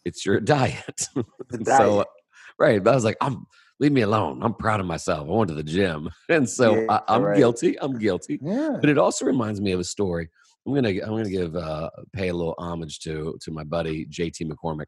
it's 0.06 0.26
your 0.26 0.40
diet. 0.42 1.10
diet. 1.52 1.68
so 1.68 2.06
right. 2.58 2.82
But 2.82 2.92
I 2.92 2.96
was 2.96 3.04
like, 3.04 3.18
I'm 3.20 3.46
leave 3.80 3.92
me 3.92 4.02
alone. 4.02 4.42
I'm 4.42 4.54
proud 4.54 4.80
of 4.80 4.86
myself. 4.86 5.28
I 5.28 5.32
went 5.32 5.50
to 5.50 5.56
the 5.56 5.64
gym. 5.64 6.10
And 6.30 6.50
so 6.50 6.76
yeah, 6.76 7.00
I, 7.08 7.16
am 7.16 7.24
right. 7.24 7.38
guilty. 7.38 7.80
I'm 7.80 7.98
guilty. 7.98 8.40
Yeah. 8.42 8.78
But 8.80 8.90
it 8.90 8.98
also 8.98 9.26
reminds 9.26 9.62
me 9.62 9.72
of 9.72 9.80
a 9.80 9.84
story 9.84 10.30
I'm 10.66 10.74
gonna 10.74 10.90
I'm 10.90 11.10
gonna 11.10 11.30
give 11.30 11.56
uh, 11.56 11.90
pay 12.14 12.30
a 12.30 12.34
little 12.34 12.56
homage 12.58 13.00
to 13.02 13.38
to 13.42 13.52
my 13.52 13.64
buddy 13.64 14.06
JT 14.08 14.50
McCormick. 14.50 14.88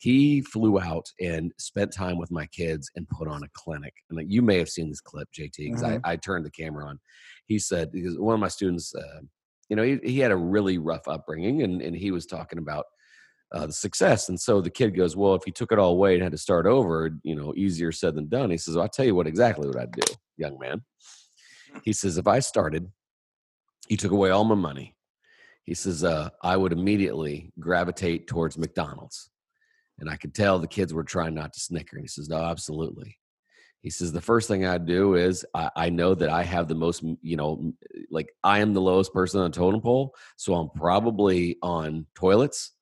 He 0.00 0.40
flew 0.40 0.80
out 0.80 1.06
and 1.20 1.52
spent 1.58 1.92
time 1.92 2.18
with 2.18 2.30
my 2.32 2.46
kids 2.46 2.90
and 2.96 3.08
put 3.08 3.28
on 3.28 3.44
a 3.44 3.48
clinic. 3.54 3.94
And 4.10 4.18
like, 4.18 4.26
you 4.28 4.42
may 4.42 4.58
have 4.58 4.68
seen 4.68 4.88
this 4.88 5.00
clip, 5.00 5.28
JT, 5.32 5.52
because 5.56 5.82
mm-hmm. 5.82 6.04
I, 6.04 6.12
I 6.12 6.16
turned 6.16 6.44
the 6.44 6.50
camera 6.50 6.86
on. 6.86 6.98
He 7.46 7.58
said 7.60 7.92
because 7.92 8.18
one 8.18 8.34
of 8.34 8.40
my 8.40 8.48
students, 8.48 8.92
uh, 8.94 9.20
you 9.68 9.76
know, 9.76 9.84
he, 9.84 9.98
he 10.02 10.18
had 10.18 10.32
a 10.32 10.36
really 10.36 10.78
rough 10.78 11.06
upbringing, 11.06 11.62
and 11.62 11.80
and 11.80 11.96
he 11.96 12.10
was 12.10 12.26
talking 12.26 12.58
about 12.58 12.86
uh, 13.54 13.66
the 13.66 13.72
success. 13.72 14.28
And 14.28 14.38
so 14.38 14.60
the 14.60 14.70
kid 14.70 14.96
goes, 14.96 15.16
Well, 15.16 15.34
if 15.34 15.44
he 15.44 15.52
took 15.52 15.72
it 15.72 15.78
all 15.78 15.92
away 15.92 16.14
and 16.14 16.22
had 16.22 16.32
to 16.32 16.38
start 16.38 16.66
over, 16.66 17.10
you 17.22 17.36
know, 17.36 17.54
easier 17.56 17.92
said 17.92 18.16
than 18.16 18.28
done. 18.28 18.50
He 18.50 18.58
says, 18.58 18.74
well, 18.74 18.82
I'll 18.82 18.88
tell 18.88 19.06
you 19.06 19.14
what 19.14 19.26
exactly 19.26 19.68
what 19.68 19.78
I'd 19.78 19.92
do, 19.92 20.02
young 20.36 20.58
man. 20.58 20.82
He 21.84 21.92
says, 21.92 22.18
If 22.18 22.26
I 22.26 22.40
started, 22.40 22.90
he 23.88 23.96
took 23.96 24.12
away 24.12 24.30
all 24.30 24.44
my 24.44 24.54
money, 24.54 24.96
he 25.64 25.74
says, 25.74 26.04
uh, 26.04 26.30
I 26.42 26.56
would 26.56 26.72
immediately 26.72 27.52
gravitate 27.58 28.26
towards 28.26 28.58
McDonald's. 28.58 29.30
And 29.98 30.10
I 30.10 30.16
could 30.16 30.34
tell 30.34 30.58
the 30.58 30.66
kids 30.66 30.92
were 30.92 31.04
trying 31.04 31.34
not 31.34 31.52
to 31.52 31.60
snicker. 31.60 31.96
And 31.96 32.04
he 32.04 32.08
says, 32.08 32.28
No, 32.28 32.38
absolutely. 32.38 33.16
He 33.82 33.90
says, 33.90 34.12
The 34.12 34.20
first 34.20 34.48
thing 34.48 34.66
I'd 34.66 34.86
do 34.86 35.14
is 35.14 35.46
I, 35.54 35.70
I 35.76 35.90
know 35.90 36.14
that 36.16 36.28
I 36.28 36.42
have 36.42 36.66
the 36.66 36.74
most, 36.74 37.04
you 37.22 37.36
know, 37.36 37.72
like 38.10 38.32
I 38.42 38.58
am 38.58 38.74
the 38.74 38.80
lowest 38.80 39.14
person 39.14 39.40
on 39.40 39.52
totem 39.52 39.80
pole. 39.80 40.14
So 40.36 40.54
I'm 40.54 40.70
probably 40.70 41.56
on 41.62 42.06
toilets 42.16 42.72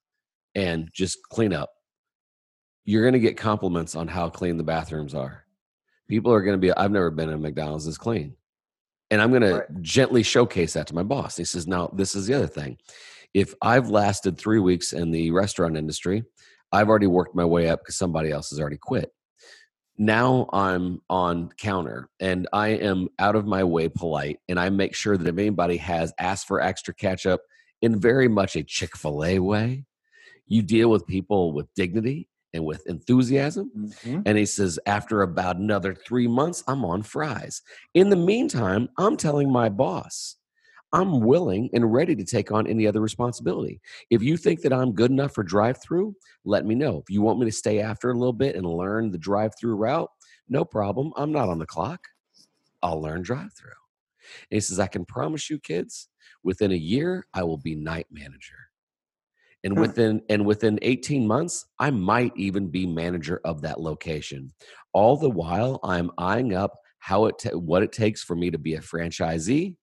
and 0.54 0.88
just 0.92 1.18
clean 1.30 1.52
up. 1.52 1.71
You're 2.85 3.02
going 3.02 3.14
to 3.14 3.21
get 3.21 3.37
compliments 3.37 3.94
on 3.94 4.09
how 4.09 4.28
clean 4.28 4.56
the 4.56 4.64
bathrooms 4.64 5.14
are. 5.14 5.44
People 6.09 6.32
are 6.32 6.42
going 6.42 6.54
to 6.54 6.61
be, 6.61 6.73
I've 6.73 6.90
never 6.90 7.11
been 7.11 7.28
in 7.28 7.37
a 7.37 7.38
McDonald's 7.38 7.87
as 7.87 7.97
clean. 7.97 8.35
And 9.11 9.21
I'm 9.21 9.30
going 9.30 9.42
right. 9.42 9.66
to 9.66 9.80
gently 9.82 10.23
showcase 10.23 10.73
that 10.73 10.87
to 10.88 10.94
my 10.94 11.02
boss. 11.02 11.37
He 11.37 11.44
says, 11.44 11.66
now, 11.66 11.90
this 11.94 12.14
is 12.14 12.26
the 12.26 12.35
other 12.35 12.47
thing. 12.47 12.78
If 13.35 13.54
I've 13.62 13.88
lasted 13.88 14.37
three 14.37 14.59
weeks 14.59 14.92
in 14.92 15.11
the 15.11 15.30
restaurant 15.30 15.76
industry, 15.76 16.25
I've 16.73 16.88
already 16.88 17.06
worked 17.06 17.35
my 17.35 17.44
way 17.44 17.68
up 17.68 17.80
because 17.80 17.97
somebody 17.97 18.30
else 18.30 18.50
has 18.50 18.59
already 18.59 18.78
quit. 18.78 19.11
Now 19.99 20.49
I'm 20.52 21.00
on 21.11 21.50
counter 21.59 22.09
and 22.18 22.49
I 22.52 22.68
am 22.68 23.09
out 23.18 23.37
of 23.37 23.47
my 23.47 23.62
way 23.62 23.88
polite. 23.88 24.38
And 24.49 24.59
I 24.59 24.71
make 24.71 24.94
sure 24.94 25.16
that 25.16 25.28
if 25.28 25.38
anybody 25.38 25.76
has 25.76 26.12
asked 26.18 26.47
for 26.47 26.61
extra 26.61 26.94
ketchup 26.94 27.42
in 27.82 28.00
very 28.00 28.28
much 28.28 28.56
a 28.56 28.64
Chick 28.64 28.97
fil 28.97 29.25
A 29.25 29.38
way, 29.38 29.85
you 30.46 30.62
deal 30.62 30.90
with 30.90 31.06
people 31.06 31.52
with 31.52 31.72
dignity 31.75 32.28
and 32.54 32.64
with 32.64 32.87
enthusiasm. 32.87 33.70
Mm-hmm. 33.76 34.22
And 34.26 34.38
he 34.38 34.46
says, 34.46 34.78
after 34.87 35.22
about 35.22 35.56
another 35.56 35.94
three 35.94 36.26
months, 36.28 36.62
I'm 36.68 36.84
on 36.84 37.02
fries. 37.02 37.62
In 37.94 38.11
the 38.11 38.16
meantime, 38.16 38.88
I'm 38.99 39.16
telling 39.16 39.50
my 39.50 39.68
boss, 39.68 40.37
I'm 40.92 41.20
willing 41.20 41.70
and 41.72 41.90
ready 41.90 42.14
to 42.14 42.25
take 42.25 42.52
on 42.52 42.66
any 42.66 42.87
other 42.87 43.00
responsibility. 43.00 43.80
If 44.11 44.22
you 44.22 44.37
think 44.37 44.61
that 44.61 44.75
I'm 44.75 44.92
good 44.92 45.11
enough 45.11 45.32
for 45.34 45.42
drive 45.42 45.80
through, 45.82 46.14
let 46.44 46.66
me 46.66 46.75
know. 46.75 46.99
If 46.99 47.08
you 47.08 47.22
want 47.22 47.38
me 47.38 47.46
to 47.46 47.52
stay 47.52 47.80
after 47.80 48.11
a 48.11 48.18
little 48.18 48.34
bit 48.34 48.56
and 48.56 48.66
learn 48.66 49.11
the 49.11 49.18
drive 49.18 49.52
through 49.58 49.76
route, 49.76 50.11
no 50.50 50.66
problem. 50.66 51.12
I'm 51.16 51.32
not 51.32 51.49
on 51.49 51.58
the 51.58 51.66
clock. 51.66 52.00
I'll 52.82 53.00
learn 53.00 53.22
drive 53.22 53.54
through. 53.54 53.70
And 54.50 54.56
he 54.56 54.61
says, 54.61 54.78
I 54.78 54.87
can 54.87 55.06
promise 55.06 55.49
you, 55.49 55.58
kids, 55.58 56.08
within 56.44 56.72
a 56.72 56.76
year, 56.76 57.26
I 57.32 57.42
will 57.44 57.58
be 57.58 57.75
night 57.75 58.08
manager. 58.11 58.56
And 59.64 59.78
within 59.78 60.23
and 60.28 60.45
within 60.45 60.78
18 60.83 61.26
months, 61.26 61.66
I 61.78 61.90
might 61.90 62.33
even 62.37 62.69
be 62.69 62.87
manager 62.87 63.40
of 63.45 63.62
that 63.62 63.81
location. 63.81 64.52
All 64.92 65.16
the 65.16 65.31
while, 65.31 65.78
I'm 65.85 66.11
eyeing 66.19 66.54
up 66.54 66.78
how 66.99 67.26
it 67.26 67.38
ta- 67.38 67.57
what 67.57 67.83
it 67.83 67.92
takes 67.92 68.23
for 68.23 68.35
me 68.35 68.50
to 68.50 68.59
be 68.59 68.75
a 68.75 68.81
franchisee, 68.81 69.76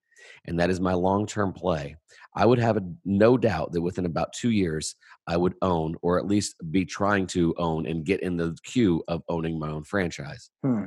and 0.46 0.60
that 0.60 0.70
is 0.70 0.80
my 0.80 0.94
long-term 0.94 1.54
play. 1.54 1.96
I 2.36 2.46
would 2.46 2.60
have 2.60 2.78
a, 2.78 2.82
no 3.06 3.38
doubt 3.38 3.72
that 3.72 3.82
within 3.82 4.06
about 4.06 4.34
two 4.34 4.52
years, 4.52 4.96
I 5.28 5.38
would 5.38 5.56
own, 5.62 5.96
or 6.02 6.20
at 6.20 6.28
least 6.28 6.56
be 6.72 6.86
trying 6.86 7.28
to 7.28 7.54
own, 7.58 7.86
and 7.86 8.06
get 8.06 8.22
in 8.22 8.38
the 8.38 8.58
queue 8.64 9.04
of 9.08 9.24
owning 9.30 9.60
my 9.60 9.70
own 9.70 9.84
franchise. 9.84 10.50
Hmm. 10.64 10.86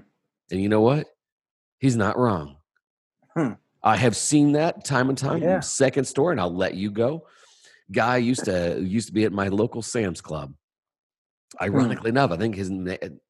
And 0.51 0.61
you 0.61 0.69
know 0.69 0.81
what? 0.81 1.07
He's 1.79 1.97
not 1.97 2.19
wrong. 2.19 2.57
Hmm. 3.37 3.53
I 3.83 3.97
have 3.97 4.17
seen 4.17 4.53
that 4.53 4.85
time 4.85 5.09
and 5.09 5.19
time. 5.19 5.43
Yeah. 5.43 5.61
Second 5.61 6.05
store, 6.05 6.31
and 6.31 6.41
I'll 6.41 6.55
let 6.55 6.75
you 6.75 6.91
go. 6.91 7.27
Guy 7.93 8.17
used 8.19 8.45
to 8.47 8.81
used 8.83 9.09
to 9.09 9.13
be 9.13 9.25
at 9.25 9.33
my 9.33 9.49
local 9.49 9.83
Sam's 9.83 10.21
Club. 10.21 10.55
Hmm. 11.59 11.65
Ironically 11.65 12.09
enough, 12.11 12.31
I 12.31 12.37
think 12.37 12.55
his 12.55 12.71
name 12.71 13.21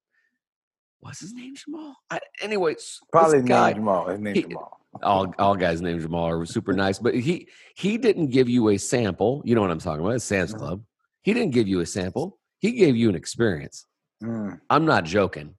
what's 1.01 1.21
his 1.21 1.33
name 1.35 1.55
Jamal. 1.57 1.97
I, 2.11 2.21
anyways, 2.41 3.01
Probably 3.11 3.39
his 3.39 3.49
guy, 3.49 3.73
Jamal. 3.73 4.09
His 4.09 4.21
name 4.21 4.35
Jamal. 4.35 4.81
all 5.03 5.35
all 5.39 5.57
guys 5.57 5.81
named 5.81 6.01
Jamal 6.03 6.29
are 6.29 6.47
super 6.47 6.73
nice, 6.73 6.99
but 6.99 7.15
he 7.15 7.49
he 7.77 7.99
didn't 7.99 8.29
give 8.29 8.49
you 8.49 8.69
a 8.69 8.79
sample. 8.79 9.43
You 9.45 9.55
know 9.55 9.61
what 9.61 9.71
I'm 9.71 9.79
talking 9.81 10.01
about? 10.05 10.15
It's 10.15 10.25
Sam's 10.25 10.55
Mhm. 10.55 10.59
Club. 10.59 10.85
He 11.23 11.33
didn't 11.35 11.53
give 11.53 11.69
you 11.69 11.81
a 11.81 11.87
sample. 11.87 12.39
He 12.59 12.73
gave 12.73 12.97
you 12.97 13.09
an 13.09 13.15
experience. 13.17 13.87
Mm. 14.23 14.61
I'm 14.71 14.85
not 14.85 15.05
joking. 15.05 15.55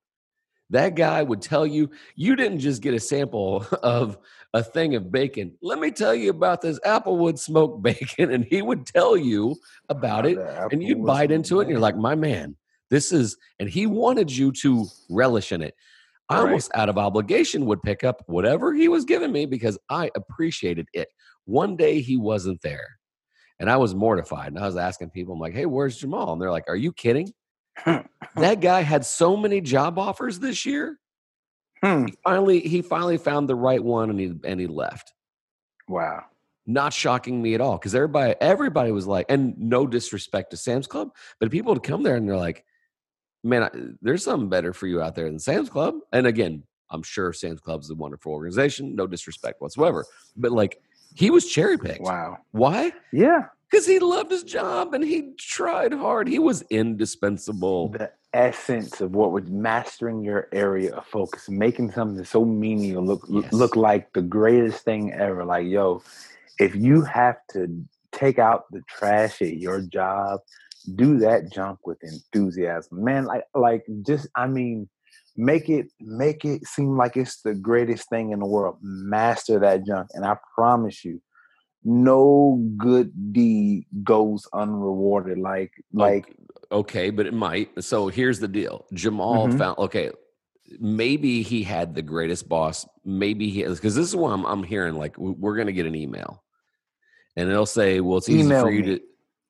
That 0.73 0.95
guy 0.95 1.21
would 1.21 1.41
tell 1.41 1.67
you, 1.67 1.91
you 2.15 2.35
didn't 2.35 2.57
just 2.59 2.81
get 2.81 2.95
a 2.95 2.99
sample 2.99 3.65
of 3.83 4.17
a 4.55 4.63
thing 4.63 4.95
of 4.95 5.11
bacon. 5.11 5.53
Let 5.61 5.79
me 5.79 5.91
tell 5.91 6.15
you 6.15 6.31
about 6.31 6.61
this 6.61 6.79
Applewood 6.79 7.37
smoked 7.37 7.81
bacon. 7.83 8.31
And 8.31 8.43
he 8.43 8.61
would 8.63 8.85
tell 8.87 9.15
you 9.15 9.55
about 9.89 10.25
it. 10.25 10.37
And 10.71 10.81
you'd 10.83 11.05
bite 11.05 11.31
into 11.31 11.59
it 11.59 11.63
and 11.63 11.71
you're 11.71 11.79
like, 11.79 11.95
my 11.95 12.15
man, 12.15 12.55
this 12.89 13.11
is, 13.11 13.37
and 13.59 13.69
he 13.69 13.85
wanted 13.85 14.31
you 14.35 14.51
to 14.63 14.85
relish 15.09 15.51
in 15.51 15.61
it. 15.61 15.75
I 16.27 16.37
Right. 16.37 16.45
almost 16.45 16.71
out 16.73 16.89
of 16.89 16.97
obligation 16.97 17.65
would 17.67 17.83
pick 17.83 18.03
up 18.03 18.23
whatever 18.25 18.73
he 18.73 18.87
was 18.87 19.05
giving 19.05 19.31
me 19.31 19.45
because 19.45 19.77
I 19.89 20.09
appreciated 20.15 20.87
it. 20.93 21.09
One 21.45 21.75
day 21.75 22.01
he 22.01 22.17
wasn't 22.17 22.61
there 22.61 22.97
and 23.59 23.69
I 23.69 23.77
was 23.77 23.93
mortified. 23.93 24.47
And 24.47 24.57
I 24.57 24.65
was 24.65 24.77
asking 24.77 25.11
people, 25.11 25.35
I'm 25.35 25.39
like, 25.39 25.53
hey, 25.53 25.67
where's 25.67 25.97
Jamal? 25.97 26.33
And 26.33 26.41
they're 26.41 26.49
like, 26.51 26.67
are 26.67 26.75
you 26.75 26.91
kidding? 26.93 27.31
That 27.85 28.61
guy 28.61 28.81
had 28.81 29.05
so 29.05 29.35
many 29.35 29.61
job 29.61 29.97
offers 29.97 30.39
this 30.39 30.65
year. 30.65 30.99
Hmm. 31.83 32.05
He 32.05 32.13
finally, 32.23 32.59
he 32.61 32.81
finally 32.81 33.17
found 33.17 33.49
the 33.49 33.55
right 33.55 33.83
one 33.83 34.09
and 34.09 34.19
he 34.19 34.33
and 34.45 34.59
he 34.59 34.67
left. 34.67 35.13
Wow. 35.87 36.23
Not 36.65 36.93
shocking 36.93 37.41
me 37.41 37.55
at 37.55 37.61
all 37.61 37.77
because 37.77 37.93
everybody 37.93 38.35
everybody 38.39 38.91
was 38.91 39.05
like, 39.05 39.25
and 39.29 39.57
no 39.57 39.85
disrespect 39.85 40.51
to 40.51 40.57
Sam's 40.57 40.87
Club, 40.87 41.09
but 41.39 41.51
people 41.51 41.73
would 41.73 41.83
come 41.83 42.03
there 42.03 42.15
and 42.15 42.27
they're 42.27 42.37
like, 42.37 42.63
man, 43.43 43.63
I, 43.63 43.69
there's 44.01 44.23
something 44.23 44.49
better 44.49 44.71
for 44.71 44.87
you 44.87 45.01
out 45.01 45.15
there 45.15 45.25
than 45.25 45.39
Sam's 45.39 45.69
Club. 45.69 45.95
And 46.13 46.25
again, 46.25 46.63
I'm 46.93 47.03
sure 47.03 47.33
Sam's 47.33 47.59
Club 47.59 47.81
is 47.81 47.89
a 47.89 47.95
wonderful 47.95 48.31
organization, 48.31 48.95
no 48.95 49.07
disrespect 49.07 49.61
whatsoever. 49.61 50.05
But 50.37 50.51
like, 50.51 50.81
he 51.15 51.29
was 51.31 51.47
cherry 51.47 51.77
picked. 51.77 52.01
Wow. 52.01 52.37
Why? 52.51 52.91
Yeah. 53.11 53.47
Because 53.69 53.87
he 53.87 53.97
loved 53.99 54.29
his 54.29 54.43
job 54.43 54.93
and 54.93 55.03
he 55.03 55.33
tried 55.37 55.93
hard. 55.93 56.27
He 56.27 56.37
was 56.39 56.61
indispensable. 56.69 57.89
The 57.89 58.11
essence 58.33 59.01
of 59.01 59.15
what 59.15 59.31
was 59.31 59.45
mastering 59.45 60.23
your 60.23 60.47
area 60.51 60.93
of 60.95 61.05
focus, 61.07 61.49
making 61.49 61.91
something 61.91 62.23
so 62.23 62.45
meaningful 62.45 63.03
look 63.03 63.25
Yes. 63.29 63.51
look 63.51 63.75
like 63.75 64.13
the 64.13 64.21
greatest 64.21 64.83
thing 64.85 65.11
ever. 65.13 65.43
Like, 65.43 65.65
yo, 65.67 66.03
if 66.59 66.75
you 66.75 67.01
have 67.01 67.37
to 67.53 67.83
take 68.11 68.37
out 68.37 68.65
the 68.71 68.81
trash 68.87 69.41
at 69.41 69.57
your 69.57 69.81
job, 69.81 70.41
do 70.95 71.17
that 71.19 71.51
junk 71.51 71.79
with 71.87 71.97
enthusiasm. 72.03 73.03
Man, 73.03 73.25
like 73.25 73.43
like 73.55 73.85
just 74.05 74.27
I 74.35 74.47
mean, 74.47 74.87
make 75.35 75.69
it 75.69 75.87
make 75.99 76.45
it 76.45 76.65
seem 76.65 76.97
like 76.97 77.17
it's 77.17 77.41
the 77.41 77.55
greatest 77.55 78.09
thing 78.09 78.31
in 78.31 78.39
the 78.39 78.45
world. 78.45 78.77
Master 78.81 79.59
that 79.59 79.85
junk. 79.85 80.09
And 80.13 80.25
I 80.25 80.37
promise 80.55 81.03
you, 81.03 81.21
no 81.83 82.61
good 82.77 83.33
deed 83.33 83.85
goes 84.03 84.47
unrewarded. 84.53 85.37
Like 85.37 85.71
like 85.91 86.35
okay, 86.71 87.09
but 87.09 87.25
it 87.25 87.33
might. 87.33 87.83
So 87.83 88.07
here's 88.07 88.39
the 88.39 88.47
deal: 88.47 88.85
Jamal 88.93 89.47
Mhm. 89.47 89.57
found 89.57 89.77
okay. 89.79 90.11
Maybe 90.79 91.43
he 91.43 91.61
had 91.61 91.93
the 91.93 92.01
greatest 92.01 92.49
boss. 92.49 92.87
Maybe 93.05 93.49
he 93.49 93.63
because 93.63 93.95
this 93.95 94.07
is 94.07 94.15
what 94.15 94.31
I'm, 94.31 94.45
I'm 94.45 94.63
hearing. 94.63 94.95
Like 94.95 95.17
we're 95.17 95.55
gonna 95.57 95.71
get 95.73 95.85
an 95.85 95.95
email, 95.95 96.43
and 97.35 97.49
it'll 97.49 97.65
say, 97.65 97.99
"Well, 97.99 98.17
it's 98.17 98.29
easy 98.29 98.43
Email 98.45 98.61
for 98.61 98.71
you 98.71 98.81
me. 98.81 98.87
to." 98.97 99.03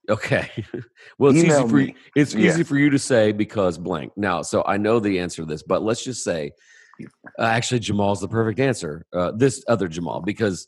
Okay, 0.09 0.49
well, 1.17 1.31
it's 1.31 1.43
Email 1.43 1.59
easy 1.61 1.69
for 1.69 1.79
you. 1.79 1.87
me. 1.87 1.95
It's 2.15 2.33
Yeah. 2.33 2.49
easy 2.49 2.63
for 2.63 2.77
you 2.77 2.89
to 2.89 2.99
say 2.99 3.31
because 3.31 3.77
blank. 3.77 4.11
Now, 4.17 4.41
so 4.41 4.63
I 4.65 4.77
know 4.77 4.99
the 4.99 5.19
answer 5.19 5.41
to 5.43 5.45
this, 5.45 5.63
but 5.63 5.81
let's 5.81 6.03
just 6.03 6.23
say, 6.23 6.51
uh, 7.39 7.43
actually, 7.43 7.79
Jamal's 7.79 8.19
the 8.21 8.27
perfect 8.27 8.59
answer. 8.59 9.05
Uh, 9.13 9.31
this 9.31 9.63
other 9.67 9.87
Jamal, 9.87 10.21
because 10.21 10.67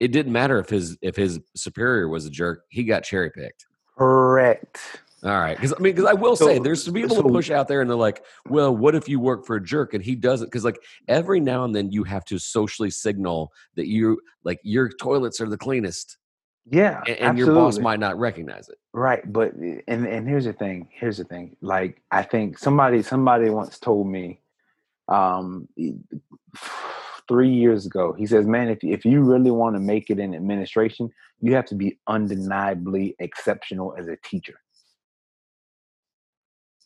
it 0.00 0.12
didn't 0.12 0.32
matter 0.32 0.58
if 0.60 0.68
his 0.68 0.96
if 1.02 1.16
his 1.16 1.40
superior 1.56 2.08
was 2.08 2.24
a 2.26 2.30
jerk. 2.30 2.62
He 2.68 2.84
got 2.84 3.02
cherry 3.02 3.30
picked. 3.30 3.66
correct. 3.96 4.78
All 5.24 5.30
right, 5.32 5.56
because 5.56 5.72
I 5.72 5.80
mean, 5.80 5.96
because 5.96 6.08
I 6.08 6.12
will 6.14 6.36
say, 6.36 6.58
So- 6.58 6.62
there's 6.62 6.84
some 6.84 6.94
people 6.94 7.16
so- 7.16 7.22
that 7.22 7.28
push 7.32 7.50
out 7.50 7.66
there 7.66 7.80
and 7.80 7.90
they're 7.90 7.96
like, 7.96 8.24
"Well, 8.48 8.76
what 8.76 8.94
if 8.94 9.08
you 9.08 9.18
work 9.18 9.44
for 9.44 9.56
a 9.56 9.62
jerk 9.64 9.92
and 9.94 10.04
he 10.04 10.14
doesn't?" 10.14 10.46
Because 10.46 10.64
like 10.64 10.78
every 11.08 11.40
now 11.40 11.64
and 11.64 11.74
then 11.74 11.90
you 11.90 12.04
have 12.04 12.24
to 12.26 12.38
socially 12.38 12.90
signal 12.90 13.52
that 13.74 13.88
you 13.88 14.20
like 14.44 14.60
your 14.62 14.88
toilets 14.88 15.40
are 15.40 15.48
the 15.48 15.58
cleanest, 15.58 16.16
Yeah, 16.70 17.02
and, 17.06 17.18
and 17.18 17.38
your 17.38 17.54
boss 17.54 17.78
might 17.78 18.00
not 18.00 18.18
recognize 18.18 18.68
it. 18.68 18.78
Right, 18.92 19.30
but 19.30 19.54
and 19.54 20.06
and 20.06 20.28
here's 20.28 20.44
the 20.44 20.52
thing. 20.52 20.88
Here's 20.90 21.16
the 21.16 21.24
thing. 21.24 21.56
Like 21.60 22.02
I 22.10 22.22
think 22.22 22.58
somebody 22.58 23.02
somebody 23.02 23.48
once 23.48 23.78
told 23.78 24.06
me, 24.06 24.40
um, 25.08 25.68
three 27.28 27.50
years 27.50 27.86
ago. 27.86 28.12
He 28.12 28.26
says, 28.26 28.46
"Man, 28.46 28.68
if 28.68 28.78
if 28.82 29.04
you 29.04 29.22
really 29.22 29.50
want 29.50 29.76
to 29.76 29.80
make 29.80 30.10
it 30.10 30.18
in 30.18 30.34
administration, 30.34 31.10
you 31.40 31.54
have 31.54 31.66
to 31.66 31.74
be 31.74 31.98
undeniably 32.06 33.16
exceptional 33.18 33.94
as 33.96 34.08
a 34.08 34.16
teacher." 34.16 34.60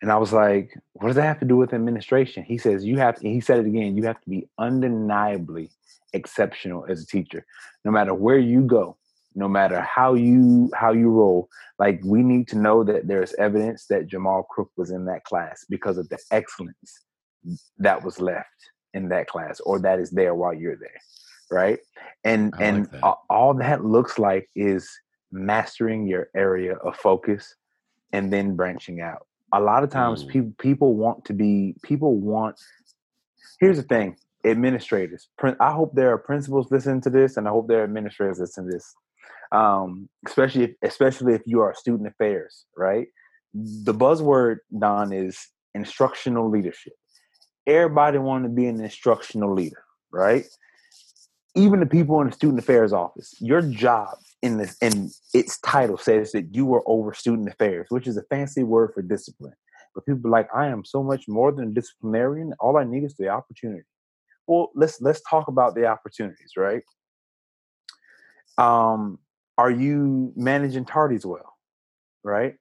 And 0.01 0.13
I 0.13 0.17
was 0.17 0.33
like, 0.33 0.79
"What 0.93 1.09
does 1.09 1.17
that 1.17 1.25
have 1.25 1.41
to 1.41 1.47
do 1.47 1.57
with 1.57 1.73
administration?" 1.73 2.45
He 2.45 2.59
says, 2.59 2.85
"You 2.85 2.99
have." 2.99 3.17
To, 3.17 3.29
he 3.29 3.41
said 3.41 3.59
it 3.59 3.67
again. 3.67 3.97
You 3.97 4.05
have 4.05 4.21
to 4.21 4.31
be 4.31 4.49
undeniably 4.59 5.71
exceptional 6.13 6.87
as 6.89 7.03
a 7.03 7.07
teacher, 7.07 7.45
no 7.85 7.91
matter 7.91 8.15
where 8.15 8.39
you 8.39 8.63
go, 8.63 8.97
no 9.35 9.49
matter 9.49 9.81
how 9.81 10.15
you 10.15 10.71
how 10.75 10.93
you 10.93 11.09
roll 11.09 11.49
like 11.79 12.01
we 12.05 12.23
need 12.23 12.47
to 12.49 12.59
know 12.59 12.85
that 12.85 13.09
there's 13.09 13.35
evidence 13.35 13.87
that 13.87 14.07
Jamal 14.07 14.43
Crook 14.45 14.71
was 14.77 14.91
in 14.91 15.05
that 15.07 15.25
class 15.25 15.65
because 15.69 15.99
of 15.99 16.09
the 16.09 16.19
excellence 16.31 17.05
that 17.79 18.05
was 18.05 18.21
left 18.21 18.49
in 18.95 19.09
that 19.09 19.27
class 19.27 19.61
or 19.61 19.79
that 19.81 19.99
is 19.99 20.11
there 20.11 20.35
while 20.35 20.55
you're 20.55 20.77
there 20.77 21.01
right? 21.53 21.79
And 22.25 22.53
I 22.55 22.57
like 22.57 22.67
and 22.67 22.87
that. 22.87 23.15
all 23.31 23.55
that 23.55 23.85
looks 23.85 24.19
like 24.19 24.49
is 24.57 24.89
mastering 25.31 26.07
your 26.07 26.29
area 26.35 26.75
of 26.77 26.97
focus 26.97 27.55
and 28.13 28.33
then 28.33 28.57
branching 28.57 29.01
out. 29.01 29.27
A 29.53 29.61
lot 29.61 29.85
of 29.85 29.91
times 29.91 30.25
people 30.25 30.53
people 30.59 30.95
want 30.97 31.27
to 31.27 31.35
be 31.35 31.75
people 31.83 32.17
want 32.17 32.59
here's 33.61 33.77
the 33.77 33.83
thing 33.83 34.17
administrators. 34.45 35.29
I 35.61 35.73
hope 35.73 35.95
there 35.95 36.11
are 36.11 36.19
principals 36.19 36.71
listening 36.71 37.03
to 37.03 37.11
this 37.11 37.37
and 37.37 37.47
i 37.47 37.51
hope 37.51 37.69
there 37.69 37.81
are 37.81 37.85
administrators 37.85 38.41
listening 38.41 38.71
to 38.71 38.77
this 38.77 38.95
um, 39.53 40.09
especially 40.27 40.65
if, 40.65 40.71
especially 40.83 41.35
if 41.35 41.43
you 41.47 41.61
are 41.61 41.75
student 41.75 42.09
affairs, 42.09 42.65
right? 42.77 43.09
The 43.55 43.95
buzzword 43.95 44.59
Don 44.77 45.13
is 45.13 45.39
instructional 45.75 46.49
leadership. 46.51 46.95
Everybody 47.67 48.19
want 48.19 48.45
to 48.45 48.51
be 48.51 48.67
an 48.67 48.81
instructional 48.81 49.53
leader, 49.53 49.85
right? 50.11 50.47
Even 51.55 51.81
the 51.81 51.87
people 51.87 52.21
in 52.23 52.29
the 52.29 52.33
student 52.33 52.59
affairs 52.59 52.93
office, 52.93 53.35
your 53.41 53.61
job 53.63 54.17
in 54.41 54.57
this 54.59 54.77
in 54.81 55.11
its 55.35 55.59
title 55.61 55.99
says 55.99 56.33
that 56.33 56.55
you 56.55 56.73
are 56.75 56.83
over 56.87 57.13
student 57.15 57.49
affairs, 57.49 57.87
which 57.91 58.07
is 58.07 58.17
a 58.17 58.23
fancy 58.23 58.63
word 58.63 58.93
for 58.95 59.03
discipline. 59.03 59.53
But 59.95 60.07
people 60.07 60.31
like, 60.31 60.49
I 60.55 60.67
am 60.69 60.85
so 60.85 61.03
much 61.03 61.29
more 61.29 61.53
than 61.53 61.69
a 61.69 61.71
disciplinarian. 61.71 62.55
All 62.59 62.79
I 62.79 62.85
need 62.85 63.05
is 63.05 63.15
the 63.15 63.29
opportunity. 63.29 63.85
Well, 64.47 64.71
let's 64.75 65.01
let's 65.01 65.21
talk 65.29 65.49
about 65.49 65.75
the 65.75 65.87
opportunities, 65.87 66.53
right? 66.57 66.83
Um, 68.59 69.19
are 69.59 69.71
you 69.71 70.33
managing 70.37 70.85
tardies 70.85 71.25
well 71.25 71.53
right? 72.25 72.55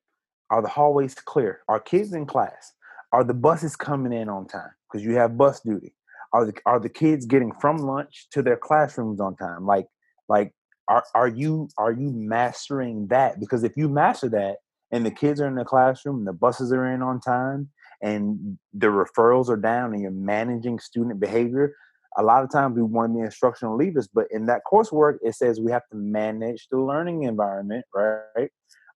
Are 0.49 0.61
the 0.61 0.67
hallways 0.67 1.15
clear? 1.15 1.59
Are 1.67 1.79
kids 1.79 2.13
in 2.13 2.25
class? 2.25 2.73
Are 3.13 3.23
the 3.23 3.33
buses 3.33 3.75
coming 3.75 4.13
in 4.13 4.29
on 4.29 4.47
time? 4.47 4.71
Because 4.89 5.05
you 5.05 5.15
have 5.15 5.37
bus 5.37 5.61
duty. 5.61 5.93
Are 6.33 6.45
the 6.45 6.53
are 6.65 6.79
the 6.79 6.89
kids 6.89 7.25
getting 7.25 7.51
from 7.59 7.77
lunch 7.77 8.27
to 8.31 8.41
their 8.41 8.57
classrooms 8.57 9.19
on 9.19 9.35
time? 9.35 9.65
Like 9.65 9.87
like 10.29 10.53
are, 10.87 11.03
are 11.13 11.27
you 11.27 11.69
are 11.77 11.91
you 11.91 12.09
mastering 12.11 13.07
that? 13.07 13.39
Because 13.39 13.63
if 13.63 13.73
you 13.75 13.89
master 13.89 14.29
that 14.29 14.57
and 14.91 15.05
the 15.05 15.11
kids 15.11 15.41
are 15.41 15.47
in 15.47 15.55
the 15.55 15.65
classroom 15.65 16.19
and 16.19 16.27
the 16.27 16.33
buses 16.33 16.71
are 16.71 16.85
in 16.85 17.01
on 17.01 17.19
time 17.19 17.69
and 18.01 18.57
the 18.73 18.87
referrals 18.87 19.49
are 19.49 19.57
down 19.57 19.93
and 19.93 20.01
you're 20.01 20.11
managing 20.11 20.79
student 20.79 21.19
behavior 21.19 21.75
a 22.17 22.23
lot 22.23 22.43
of 22.43 22.51
times 22.51 22.75
we 22.75 22.81
want 22.81 23.13
to 23.13 23.19
be 23.19 23.23
instructional 23.23 23.77
leaders, 23.77 24.07
but 24.13 24.27
in 24.31 24.45
that 24.47 24.61
coursework, 24.71 25.17
it 25.21 25.35
says 25.35 25.61
we 25.61 25.71
have 25.71 25.87
to 25.91 25.97
manage 25.97 26.67
the 26.69 26.79
learning 26.79 27.23
environment, 27.23 27.85
right? 27.95 28.49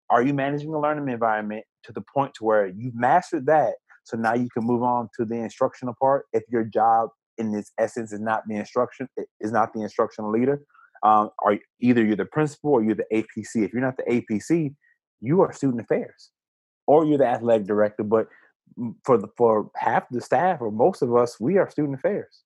Are 0.09 0.21
you 0.21 0.33
managing 0.33 0.71
the 0.71 0.79
learning 0.79 1.07
environment 1.09 1.63
to 1.83 1.93
the 1.93 2.03
point 2.13 2.33
to 2.35 2.43
where 2.43 2.67
you've 2.67 2.95
mastered 2.95 3.45
that? 3.47 3.75
So 4.03 4.17
now 4.17 4.35
you 4.35 4.49
can 4.49 4.63
move 4.63 4.83
on 4.83 5.09
to 5.17 5.25
the 5.25 5.35
instructional 5.35 5.95
part. 5.99 6.25
If 6.33 6.43
your 6.49 6.63
job 6.63 7.09
in 7.37 7.53
its 7.55 7.71
essence 7.79 8.13
is 8.13 8.19
not 8.19 8.43
the 8.47 8.55
instruction, 8.55 9.07
is 9.39 9.51
not 9.51 9.73
the 9.73 9.81
instructional 9.81 10.31
leader, 10.31 10.61
um, 11.03 11.29
are 11.43 11.57
either 11.79 12.03
you're 12.03 12.15
the 12.15 12.25
principal 12.25 12.71
or 12.71 12.83
you're 12.83 12.95
the 12.95 13.05
APC. 13.13 13.63
If 13.65 13.73
you're 13.73 13.81
not 13.81 13.97
the 13.97 14.03
APC, 14.03 14.75
you 15.21 15.41
are 15.41 15.51
student 15.53 15.81
affairs, 15.81 16.31
or 16.85 17.05
you're 17.05 17.17
the 17.17 17.27
athletic 17.27 17.65
director. 17.65 18.03
But 18.03 18.27
for 19.03 19.17
the 19.17 19.27
for 19.37 19.71
half 19.75 20.03
the 20.09 20.21
staff 20.21 20.61
or 20.61 20.71
most 20.71 21.01
of 21.01 21.15
us, 21.15 21.39
we 21.39 21.57
are 21.57 21.69
student 21.69 21.95
affairs. 21.95 22.43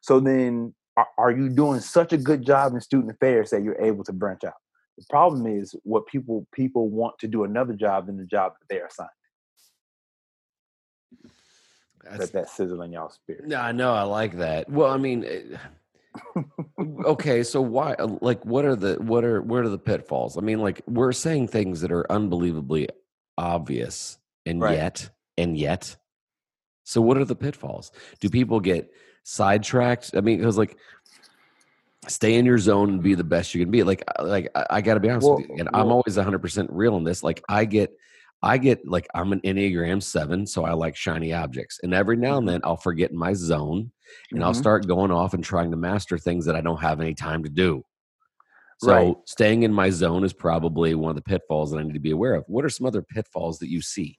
So 0.00 0.20
then, 0.20 0.74
are, 0.96 1.08
are 1.18 1.30
you 1.30 1.48
doing 1.48 1.80
such 1.80 2.12
a 2.12 2.16
good 2.16 2.44
job 2.44 2.74
in 2.74 2.80
student 2.80 3.10
affairs 3.10 3.50
that 3.50 3.62
you're 3.62 3.80
able 3.80 4.04
to 4.04 4.12
branch 4.12 4.44
out? 4.44 4.54
The 4.98 5.04
problem 5.10 5.46
is 5.46 5.74
what 5.82 6.06
people 6.06 6.46
people 6.52 6.88
want 6.88 7.18
to 7.18 7.26
do 7.26 7.44
another 7.44 7.72
job 7.72 8.06
than 8.06 8.16
the 8.16 8.24
job 8.24 8.52
that 8.60 8.72
they 8.72 8.80
are 8.80 8.86
assigned. 8.86 9.08
That's, 12.04 12.30
that 12.30 12.50
sizzle 12.50 12.82
in 12.82 12.92
y'all 12.92 13.08
spirit. 13.08 13.44
Yeah, 13.46 13.64
I 13.64 13.72
know. 13.72 13.92
I 13.92 14.02
like 14.02 14.36
that. 14.38 14.68
Well, 14.68 14.90
I 14.90 14.98
mean, 14.98 15.24
eh, 15.24 16.42
okay. 17.04 17.42
So 17.42 17.60
why? 17.60 17.94
Uh, 17.94 18.18
like, 18.20 18.44
what 18.44 18.64
are 18.64 18.76
the 18.76 18.96
what 18.96 19.24
are 19.24 19.40
what 19.42 19.64
are 19.64 19.68
the 19.68 19.78
pitfalls? 19.78 20.36
I 20.36 20.40
mean, 20.40 20.60
like, 20.60 20.82
we're 20.86 21.12
saying 21.12 21.48
things 21.48 21.80
that 21.80 21.90
are 21.92 22.10
unbelievably 22.10 22.88
obvious, 23.38 24.18
and 24.46 24.60
right. 24.60 24.76
yet, 24.76 25.10
and 25.36 25.56
yet. 25.56 25.96
So, 26.84 27.00
what 27.00 27.16
are 27.16 27.24
the 27.24 27.36
pitfalls? 27.36 27.90
Do 28.20 28.28
people 28.28 28.60
get 28.60 28.92
sidetracked? 29.24 30.12
I 30.14 30.20
mean, 30.20 30.38
because 30.38 30.56
like 30.56 30.76
stay 32.08 32.34
in 32.34 32.46
your 32.46 32.58
zone 32.58 32.90
and 32.90 33.02
be 33.02 33.14
the 33.14 33.24
best 33.24 33.54
you 33.54 33.62
can 33.62 33.70
be. 33.70 33.82
Like, 33.82 34.04
like 34.22 34.48
I, 34.54 34.66
I 34.70 34.80
got 34.80 34.94
to 34.94 35.00
be 35.00 35.10
honest 35.10 35.26
well, 35.26 35.36
with 35.36 35.48
you, 35.48 35.56
and 35.58 35.68
well, 35.72 35.82
I'm 35.82 35.92
always 35.92 36.16
100 36.16 36.38
percent 36.38 36.70
real 36.72 36.96
in 36.96 37.04
this. 37.04 37.22
Like, 37.22 37.42
I 37.48 37.64
get, 37.64 37.90
I 38.42 38.58
get 38.58 38.86
like 38.86 39.08
I'm 39.14 39.32
an 39.32 39.40
Enneagram 39.40 40.02
seven, 40.02 40.46
so 40.46 40.64
I 40.64 40.72
like 40.72 40.96
shiny 40.96 41.32
objects, 41.32 41.80
and 41.82 41.94
every 41.94 42.16
now 42.16 42.38
and 42.38 42.46
mm-hmm. 42.46 42.52
then 42.54 42.60
I'll 42.64 42.76
forget 42.76 43.12
my 43.12 43.32
zone, 43.32 43.90
and 44.30 44.40
mm-hmm. 44.40 44.44
I'll 44.44 44.54
start 44.54 44.86
going 44.86 45.10
off 45.10 45.34
and 45.34 45.42
trying 45.42 45.70
to 45.70 45.76
master 45.76 46.18
things 46.18 46.44
that 46.46 46.56
I 46.56 46.60
don't 46.60 46.80
have 46.80 47.00
any 47.00 47.14
time 47.14 47.42
to 47.44 47.50
do. 47.50 47.82
So, 48.78 48.92
right. 48.92 49.16
staying 49.24 49.62
in 49.62 49.72
my 49.72 49.88
zone 49.88 50.24
is 50.24 50.32
probably 50.32 50.94
one 50.94 51.10
of 51.10 51.16
the 51.16 51.22
pitfalls 51.22 51.70
that 51.70 51.78
I 51.78 51.84
need 51.84 51.94
to 51.94 52.00
be 52.00 52.10
aware 52.10 52.34
of. 52.34 52.44
What 52.48 52.64
are 52.64 52.68
some 52.68 52.86
other 52.86 53.02
pitfalls 53.02 53.60
that 53.60 53.70
you 53.70 53.80
see? 53.80 54.18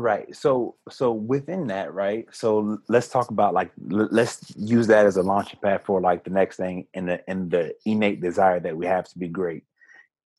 Right. 0.00 0.34
So 0.34 0.76
so 0.88 1.12
within 1.12 1.66
that, 1.66 1.92
right? 1.92 2.26
So 2.32 2.78
let's 2.88 3.08
talk 3.08 3.28
about 3.28 3.52
like 3.52 3.70
let's 3.86 4.50
use 4.56 4.86
that 4.86 5.04
as 5.04 5.18
a 5.18 5.22
launching 5.22 5.60
pad 5.62 5.82
for 5.84 6.00
like 6.00 6.24
the 6.24 6.30
next 6.30 6.56
thing 6.56 6.86
in 6.94 7.04
the 7.04 7.22
in 7.30 7.50
the 7.50 7.74
innate 7.84 8.22
desire 8.22 8.58
that 8.60 8.74
we 8.74 8.86
have 8.86 9.06
to 9.10 9.18
be 9.18 9.28
great. 9.28 9.64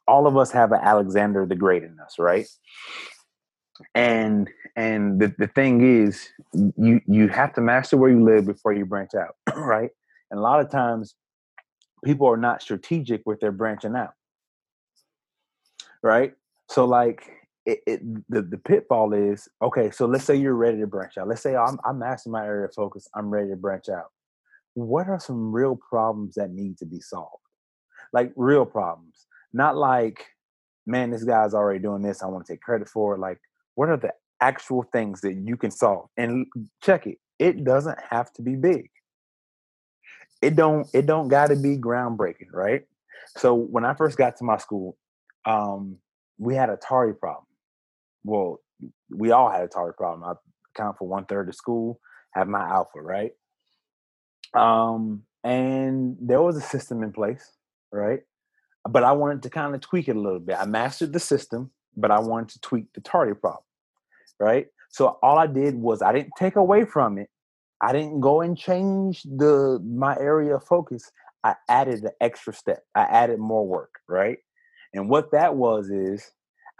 All 0.08 0.26
of 0.26 0.36
us 0.36 0.50
have 0.50 0.72
an 0.72 0.80
Alexander 0.82 1.46
the 1.46 1.56
Great 1.56 1.84
in 1.84 2.00
us, 2.00 2.16
right? 2.18 2.48
And 3.94 4.50
and 4.76 5.22
the, 5.22 5.32
the 5.38 5.46
thing 5.46 6.06
is 6.06 6.28
you 6.56 7.00
you 7.06 7.28
have 7.28 7.54
to 7.54 7.62
master 7.62 7.98
where 7.98 8.10
you 8.10 8.24
live 8.24 8.48
before 8.48 8.74
you 8.74 8.88
branch 8.88 9.12
out, 9.14 9.36
right? 9.56 9.92
And 10.32 10.40
a 10.40 10.42
lot 10.42 10.60
of 10.60 10.72
times 10.72 11.14
people 12.04 12.28
are 12.28 12.36
not 12.36 12.64
strategic 12.64 13.22
with 13.28 13.40
their 13.42 13.52
branching 13.52 13.96
out. 13.96 14.14
Right? 16.02 16.34
So 16.68 16.86
like 16.86 17.41
it, 17.66 17.80
it, 17.86 18.30
the, 18.30 18.42
the 18.42 18.58
pitfall 18.58 19.14
is 19.14 19.48
okay 19.62 19.92
so 19.92 20.06
let's 20.06 20.24
say 20.24 20.36
you're 20.36 20.56
ready 20.56 20.80
to 20.80 20.88
branch 20.88 21.18
out. 21.18 21.28
Let's 21.28 21.42
say 21.42 21.56
I'm, 21.56 21.78
I'm 21.86 22.00
mastering 22.00 22.34
my 22.34 22.46
area 22.46 22.66
of 22.66 22.74
focus 22.74 23.08
i'm 23.16 23.30
ready 23.30 23.50
to 23.50 23.56
branch 23.56 23.90
out. 23.90 24.08
What 24.74 25.08
are 25.08 25.20
some 25.20 25.52
real 25.52 25.76
problems 25.76 26.36
that 26.36 26.52
need 26.52 26.78
to 26.80 26.86
be 26.86 27.00
solved? 27.00 27.44
Like 28.14 28.32
real 28.36 28.66
problems. 28.66 29.28
Not 29.54 29.78
like 29.78 30.26
man 30.88 31.12
this 31.12 31.24
guy's 31.24 31.54
already 31.54 31.80
doing 31.80 32.02
this 32.02 32.24
i 32.24 32.26
want 32.26 32.44
to 32.46 32.54
take 32.54 32.62
credit 32.62 32.90
for 32.90 33.16
it. 33.16 33.20
Like 33.20 33.40
what 33.76 33.90
are 33.90 33.98
the 33.98 34.14
actual 34.40 34.84
things 34.92 35.22
that 35.22 35.36
you 35.36 35.56
can 35.56 35.72
solve? 35.72 36.10
And 36.18 36.48
check 36.82 37.06
it 37.06 37.20
it 37.38 37.64
doesn't 37.64 37.98
have 38.10 38.32
to 38.34 38.42
be 38.42 38.56
big. 38.56 38.90
It 40.42 40.56
don't 40.56 40.88
it 40.94 41.06
don't 41.06 41.28
got 41.28 41.48
to 41.48 41.56
be 41.56 41.78
groundbreaking 41.78 42.52
right? 42.54 42.84
So 43.38 43.54
when 43.54 43.86
i 43.86 43.94
first 43.94 44.18
got 44.18 44.38
to 44.38 44.44
my 44.44 44.58
school 44.58 44.98
um, 45.46 45.98
we 46.38 46.56
had 46.56 46.70
a 46.70 46.78
Atari 46.78 47.18
problem 47.18 47.46
well, 48.24 48.62
we 49.10 49.32
all 49.32 49.50
had 49.50 49.64
a 49.64 49.68
target 49.68 49.98
problem. 49.98 50.24
I 50.24 50.34
account 50.76 50.98
for 50.98 51.08
one 51.08 51.26
third 51.26 51.50
of 51.50 51.56
school, 51.56 52.00
have 52.34 52.48
my 52.48 52.68
alpha, 52.68 53.02
right? 53.02 53.32
Um, 54.54 55.24
and 55.44 56.18
there 56.20 56.42
was 56.42 56.58
a 56.58 56.62
system 56.62 57.04
in 57.04 57.12
place, 57.12 57.52
right? 57.92 58.22
But 58.90 59.04
I 59.04 59.12
wanted 59.12 59.44
to 59.44 59.50
kind 59.50 59.76
of 59.76 59.82
tweak 59.82 60.08
it 60.08 60.16
a 60.16 60.20
little 60.20 60.40
bit. 60.40 60.58
I 60.60 60.66
mastered 60.66 61.14
the 61.14 61.20
system, 61.20 61.72
but 61.96 62.12
I 62.12 62.20
wanted 62.20 62.50
to 62.50 62.62
tweak 62.62 62.94
the 62.94 63.02
target 63.02 63.42
problem, 63.42 63.64
right? 64.40 64.68
So 64.90 65.20
all 65.24 65.38
I 65.38 65.48
did 65.48 65.76
was 65.76 66.02
I 66.02 66.12
didn't 66.12 66.34
take 66.38 66.56
away 66.56 66.86
from 66.86 67.18
it. 67.18 67.30
I 67.82 67.94
didn't 67.94 68.20
go 68.20 68.42
and 68.42 68.58
change 68.58 69.24
the 69.24 69.80
my 69.84 70.16
area 70.18 70.56
of 70.56 70.64
focus. 70.64 71.12
I 71.44 71.56
added 71.68 72.04
an 72.04 72.12
extra 72.20 72.54
step. 72.54 72.84
I 72.94 73.02
added 73.04 73.40
more 73.40 73.66
work, 73.66 73.96
right? 74.08 74.38
And 74.94 75.10
what 75.10 75.32
that 75.32 75.56
was 75.56 75.90
is 75.90 76.30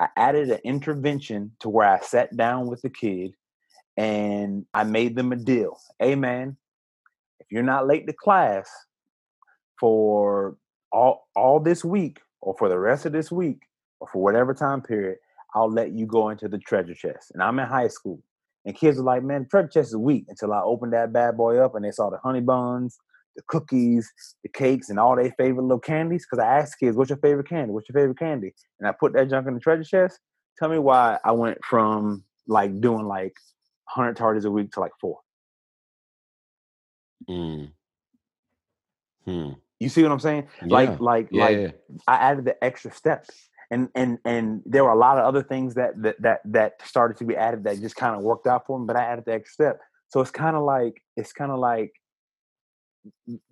I 0.02 0.08
added 0.18 0.50
an 0.50 0.60
intervention 0.64 1.52
to 1.60 1.70
where 1.70 1.88
I 1.88 2.00
sat 2.00 2.36
down 2.36 2.66
with 2.66 2.82
the 2.82 2.90
kid 2.90 3.36
and 3.96 4.66
I 4.74 4.84
made 4.84 5.16
them 5.16 5.32
a 5.32 5.36
deal. 5.36 5.80
Hey 6.00 6.16
man, 6.16 6.58
if 7.40 7.46
you're 7.52 7.62
not 7.62 7.88
late 7.88 8.08
to 8.08 8.14
class 8.14 8.68
for 9.80 10.58
all 10.92 11.28
all 11.36 11.60
this 11.60 11.86
week 11.86 12.20
or 12.42 12.56
for 12.58 12.68
the 12.68 12.80
rest 12.80 13.06
of 13.06 13.12
this 13.12 13.32
week 13.32 13.60
or 14.00 14.08
for 14.12 14.24
whatever 14.24 14.56
time 14.56 14.82
period, 14.82 15.20
I'll 15.54 15.72
let 15.72 15.92
you 15.92 16.08
go 16.08 16.30
into 16.30 16.48
the 16.48 16.58
treasure 16.58 16.96
chest. 16.96 17.30
And 17.36 17.44
I'm 17.44 17.60
in 17.60 17.68
high 17.68 17.90
school. 17.90 18.24
And 18.66 18.76
kids 18.76 18.98
are 18.98 19.04
like, 19.04 19.22
man, 19.22 19.48
treasure 19.52 19.68
chest 19.68 19.90
is 19.90 19.98
weak 19.98 20.26
until 20.30 20.52
I 20.52 20.64
opened 20.64 20.94
that 20.94 21.14
bad 21.14 21.38
boy 21.38 21.58
up 21.58 21.76
and 21.76 21.86
they 21.86 21.92
saw 21.92 22.10
the 22.10 22.18
honey 22.18 22.42
buns, 22.42 22.98
the 23.36 23.42
cookies, 23.48 24.12
the 24.44 24.50
cakes, 24.50 24.90
and 24.90 25.00
all 25.00 25.16
their 25.16 25.34
favorite 25.38 25.64
little 25.64 25.80
candies. 25.80 26.26
Because 26.26 26.44
I 26.44 26.60
asked 26.60 26.80
kids, 26.80 26.96
"What's 26.98 27.10
your 27.10 27.20
favorite 27.20 27.50
candy? 27.50 27.74
What's 27.74 27.90
your 27.90 28.00
favorite 28.00 28.20
candy?" 28.20 28.54
And 28.80 28.88
I 28.88 28.94
put 28.98 29.14
that 29.14 29.30
junk 29.30 29.48
in 29.48 29.54
the 29.54 29.60
treasure 29.60 29.84
chest. 29.84 30.20
Tell 30.60 30.70
me 30.70 30.80
why 30.80 31.20
I 31.24 31.32
went 31.32 31.58
from 31.64 32.24
like 32.48 32.80
doing 32.82 33.06
like 33.06 33.34
100 33.94 34.18
tardies 34.18 34.46
a 34.46 34.52
week 34.52 34.72
to 34.72 34.80
like 34.80 34.92
four. 35.00 35.20
Mm. 37.30 37.72
Hmm. 39.26 39.52
You 39.80 39.90
see 39.90 40.04
what 40.04 40.12
I'm 40.12 40.20
saying? 40.20 40.48
Yeah. 40.62 40.68
Like, 40.68 41.00
like, 41.00 41.28
yeah, 41.32 41.44
like, 41.44 41.58
yeah. 41.58 41.72
I 42.08 42.16
added 42.16 42.46
the 42.46 42.64
extra 42.64 42.92
step, 42.92 43.26
and 43.72 43.90
and 43.96 44.20
and 44.26 44.62
there 44.66 44.84
were 44.84 44.92
a 44.92 44.98
lot 44.98 45.18
of 45.18 45.26
other 45.26 45.42
things 45.42 45.74
that 45.76 46.00
that 46.04 46.22
that 46.22 46.42
that 46.46 46.74
started 46.86 47.18
to 47.18 47.26
be 47.26 47.36
added 47.36 47.64
that 47.64 47.80
just 47.80 47.96
kind 47.96 48.16
of 48.16 48.22
worked 48.22 48.48
out 48.48 48.68
for 48.68 48.80
me. 48.80 48.86
But 48.86 48.96
I 48.96 49.04
added 49.04 49.26
the 49.26 49.34
extra 49.34 49.54
step, 49.54 49.82
so 50.10 50.22
it's 50.22 50.32
kind 50.32 50.56
of 50.56 50.64
like 50.64 51.02
it's 51.18 51.34
kind 51.34 51.52
of 51.52 51.60
like 51.60 51.92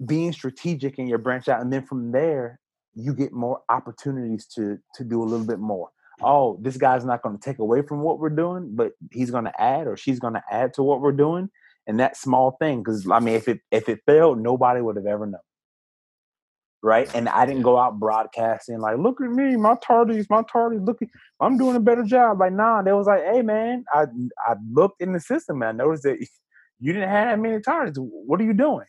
being 0.05 0.31
strategic 0.31 0.99
in 0.99 1.07
your 1.07 1.17
branch 1.17 1.47
out 1.47 1.61
and 1.61 1.71
then 1.71 1.85
from 1.85 2.11
there 2.11 2.59
you 2.95 3.13
get 3.13 3.31
more 3.31 3.61
opportunities 3.69 4.45
to 4.45 4.77
to 4.95 5.03
do 5.03 5.21
a 5.21 5.25
little 5.25 5.45
bit 5.45 5.59
more. 5.59 5.89
Oh 6.21 6.59
this 6.61 6.77
guy's 6.77 7.05
not 7.05 7.21
going 7.21 7.37
to 7.37 7.41
take 7.41 7.59
away 7.59 7.81
from 7.81 8.01
what 8.01 8.19
we're 8.19 8.29
doing 8.29 8.71
but 8.75 8.91
he's 9.11 9.31
going 9.31 9.45
to 9.45 9.61
add 9.61 9.87
or 9.87 9.95
she's 9.95 10.19
going 10.19 10.33
to 10.33 10.43
add 10.51 10.73
to 10.75 10.83
what 10.83 11.01
we're 11.01 11.11
doing 11.11 11.49
and 11.87 11.99
that 11.99 12.17
small 12.17 12.57
thing 12.59 12.83
because 12.83 13.09
i 13.09 13.19
mean 13.19 13.35
if 13.35 13.47
it 13.47 13.61
if 13.71 13.87
it 13.87 14.01
failed 14.05 14.39
nobody 14.39 14.81
would 14.81 14.97
have 14.97 15.05
ever 15.05 15.25
known. 15.25 15.41
Right? 16.81 17.13
And 17.15 17.29
i 17.29 17.45
didn't 17.45 17.63
go 17.63 17.77
out 17.77 17.99
broadcasting 17.99 18.79
like 18.79 18.97
look 18.97 19.21
at 19.21 19.29
me 19.29 19.55
my 19.55 19.75
tardies 19.75 20.25
my 20.29 20.41
tardies 20.43 20.85
look 20.85 20.99
i'm 21.39 21.57
doing 21.57 21.75
a 21.75 21.79
better 21.79 22.03
job. 22.03 22.39
Like 22.39 22.53
nah 22.53 22.81
they 22.81 22.91
was 22.91 23.07
like 23.07 23.23
hey 23.23 23.41
man 23.41 23.85
i 23.93 24.05
i 24.45 24.55
looked 24.71 25.01
in 25.01 25.13
the 25.13 25.19
system 25.19 25.61
and 25.61 25.69
i 25.69 25.83
noticed 25.83 26.03
that 26.03 26.17
you 26.79 26.93
didn't 26.93 27.09
have 27.09 27.29
that 27.29 27.39
many 27.39 27.59
tardies. 27.59 27.95
What 27.97 28.41
are 28.41 28.45
you 28.45 28.53
doing 28.53 28.85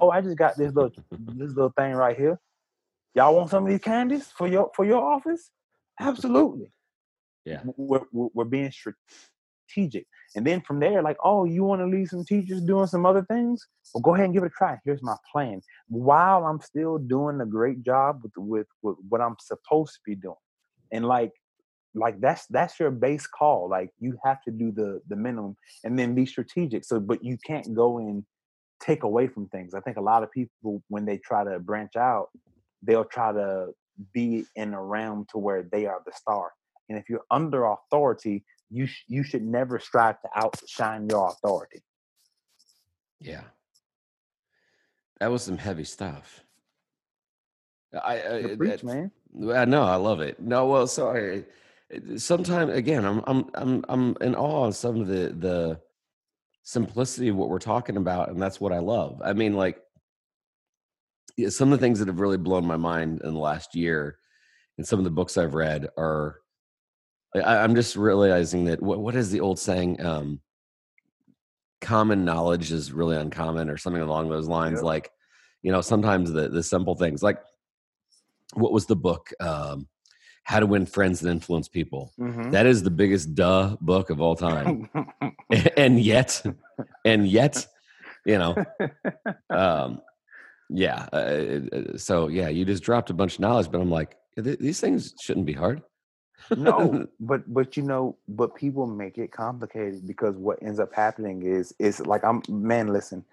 oh, 0.00 0.10
I 0.10 0.20
just 0.20 0.36
got 0.36 0.56
this 0.56 0.72
little 0.74 0.92
this 1.10 1.50
little 1.50 1.72
thing 1.76 1.92
right 1.92 2.16
here. 2.16 2.38
Y'all 3.14 3.34
want 3.34 3.50
some 3.50 3.64
of 3.64 3.68
these 3.68 3.80
candies 3.80 4.28
for 4.36 4.46
your 4.46 4.70
for 4.74 4.84
your 4.84 5.02
office? 5.02 5.50
Absolutely. 6.00 6.72
Yeah. 7.44 7.60
We're, 7.76 8.02
we're, 8.12 8.28
we're 8.34 8.44
being 8.44 8.70
strategic. 8.70 10.06
And 10.36 10.46
then 10.46 10.60
from 10.60 10.78
there, 10.78 11.02
like, 11.02 11.16
oh, 11.24 11.44
you 11.44 11.64
want 11.64 11.80
to 11.80 11.86
leave 11.86 12.08
some 12.08 12.24
teachers 12.24 12.60
doing 12.60 12.86
some 12.86 13.04
other 13.04 13.22
things? 13.22 13.66
Well, 13.92 14.02
go 14.02 14.14
ahead 14.14 14.26
and 14.26 14.34
give 14.34 14.44
it 14.44 14.46
a 14.46 14.50
try. 14.50 14.78
Here's 14.84 15.02
my 15.02 15.16
plan. 15.32 15.60
While 15.88 16.44
I'm 16.44 16.60
still 16.60 16.98
doing 16.98 17.40
a 17.40 17.46
great 17.46 17.82
job 17.82 18.20
with 18.22 18.32
with, 18.36 18.66
with 18.82 18.96
what 19.08 19.20
I'm 19.20 19.36
supposed 19.40 19.94
to 19.94 20.00
be 20.04 20.14
doing. 20.14 20.36
And 20.92 21.04
like 21.04 21.32
like 21.94 22.20
that's 22.20 22.46
that's 22.46 22.78
your 22.78 22.90
base 22.90 23.26
call. 23.26 23.68
Like 23.68 23.90
you 23.98 24.16
have 24.24 24.42
to 24.44 24.50
do 24.50 24.70
the 24.70 25.00
the 25.08 25.16
minimum 25.16 25.56
and 25.84 25.98
then 25.98 26.14
be 26.14 26.26
strategic. 26.26 26.84
So 26.84 27.00
but 27.00 27.24
you 27.24 27.36
can't 27.44 27.74
go 27.74 27.98
in 27.98 28.24
take 28.80 29.02
away 29.02 29.28
from 29.28 29.46
things. 29.48 29.74
I 29.74 29.80
think 29.80 29.96
a 29.96 30.02
lot 30.02 30.22
of 30.22 30.30
people, 30.32 30.82
when 30.88 31.04
they 31.04 31.18
try 31.18 31.44
to 31.44 31.58
branch 31.58 31.96
out, 31.96 32.28
they'll 32.82 33.04
try 33.04 33.32
to 33.32 33.68
be 34.12 34.44
in 34.56 34.74
a 34.74 34.82
realm 34.82 35.26
to 35.30 35.38
where 35.38 35.62
they 35.62 35.86
are 35.86 36.00
the 36.04 36.12
star. 36.12 36.52
And 36.88 36.98
if 36.98 37.08
you're 37.08 37.24
under 37.30 37.66
authority, 37.66 38.44
you 38.70 38.86
sh- 38.86 39.04
you 39.08 39.22
should 39.22 39.42
never 39.42 39.78
strive 39.78 40.20
to 40.22 40.28
outshine 40.34 41.08
your 41.08 41.28
authority. 41.28 41.82
Yeah. 43.20 43.42
That 45.20 45.30
was 45.30 45.42
some 45.42 45.58
heavy 45.58 45.84
stuff. 45.84 46.42
I, 47.92 48.14
I 48.14 48.42
The 48.42 48.52
eh, 48.52 48.56
preach, 48.56 48.84
man. 48.84 49.10
I 49.52 49.64
know, 49.64 49.82
I 49.82 49.96
love 49.96 50.20
it. 50.20 50.40
No, 50.40 50.66
well, 50.66 50.86
sorry. 50.86 51.44
Sometimes 52.16 52.72
again, 52.72 53.04
I'm 53.04 53.22
I'm 53.26 53.50
I'm 53.54 53.84
I'm 53.88 54.16
in 54.20 54.34
awe 54.34 54.66
of 54.66 54.76
some 54.76 55.00
of 55.00 55.08
the 55.08 55.34
the 55.36 55.80
simplicity 56.62 57.28
of 57.28 57.36
what 57.36 57.48
we're 57.48 57.58
talking 57.58 57.96
about, 57.96 58.28
and 58.28 58.40
that's 58.40 58.60
what 58.60 58.72
I 58.72 58.78
love. 58.78 59.20
I 59.24 59.32
mean, 59.32 59.54
like 59.54 59.78
yeah, 61.36 61.48
some 61.48 61.72
of 61.72 61.78
the 61.78 61.84
things 61.84 61.98
that 61.98 62.08
have 62.08 62.20
really 62.20 62.36
blown 62.36 62.66
my 62.66 62.76
mind 62.76 63.20
in 63.24 63.34
the 63.34 63.40
last 63.40 63.74
year, 63.74 64.18
and 64.76 64.86
some 64.86 64.98
of 64.98 65.04
the 65.04 65.10
books 65.10 65.38
I've 65.38 65.54
read 65.54 65.88
are. 65.96 66.40
I, 67.34 67.58
I'm 67.58 67.74
just 67.74 67.96
realizing 67.96 68.64
that 68.64 68.82
what 68.82 69.00
what 69.00 69.14
is 69.14 69.30
the 69.30 69.40
old 69.40 69.58
saying? 69.58 70.04
Um, 70.04 70.40
common 71.80 72.24
knowledge 72.24 72.72
is 72.72 72.92
really 72.92 73.16
uncommon, 73.16 73.70
or 73.70 73.76
something 73.76 74.02
along 74.02 74.28
those 74.28 74.48
lines. 74.48 74.78
Yep. 74.78 74.84
Like, 74.84 75.10
you 75.62 75.72
know, 75.72 75.80
sometimes 75.80 76.32
the 76.32 76.48
the 76.48 76.62
simple 76.62 76.94
things, 76.94 77.22
like 77.22 77.38
what 78.54 78.72
was 78.72 78.86
the 78.86 78.96
book? 78.96 79.30
Um, 79.40 79.88
How 80.44 80.60
to 80.60 80.66
Win 80.66 80.86
Friends 80.86 81.22
and 81.22 81.30
Influence 81.30 81.68
People. 81.68 82.12
Mhm. 82.18 82.50
That 82.52 82.66
is 82.66 82.82
the 82.82 82.90
biggest 82.90 83.34
duh 83.34 83.76
book 83.80 84.10
of 84.10 84.20
all 84.20 84.34
time, 84.36 84.88
and 85.76 86.00
yet, 86.00 86.42
and 87.04 87.26
yet, 87.28 87.66
you 88.24 88.38
know, 88.38 88.56
um, 89.50 90.00
yeah. 90.68 91.08
Uh, 91.12 91.16
uh, 91.72 91.96
so 91.98 92.28
yeah, 92.28 92.48
you 92.48 92.64
just 92.64 92.82
dropped 92.82 93.10
a 93.10 93.14
bunch 93.14 93.34
of 93.34 93.40
knowledge, 93.40 93.70
but 93.70 93.80
I'm 93.80 93.90
like, 93.90 94.16
these 94.36 94.80
things 94.80 95.14
shouldn't 95.20 95.46
be 95.46 95.52
hard. 95.52 95.82
no, 96.56 97.06
but 97.20 97.42
but 97.52 97.76
you 97.76 97.82
know, 97.82 98.16
but 98.28 98.54
people 98.56 98.86
make 98.86 99.18
it 99.18 99.30
complicated 99.32 100.06
because 100.06 100.36
what 100.36 100.62
ends 100.62 100.80
up 100.80 100.92
happening 100.94 101.42
is 101.44 101.74
is 101.78 102.00
like 102.06 102.24
I'm 102.24 102.42
man, 102.48 102.88
listen, 102.88 103.24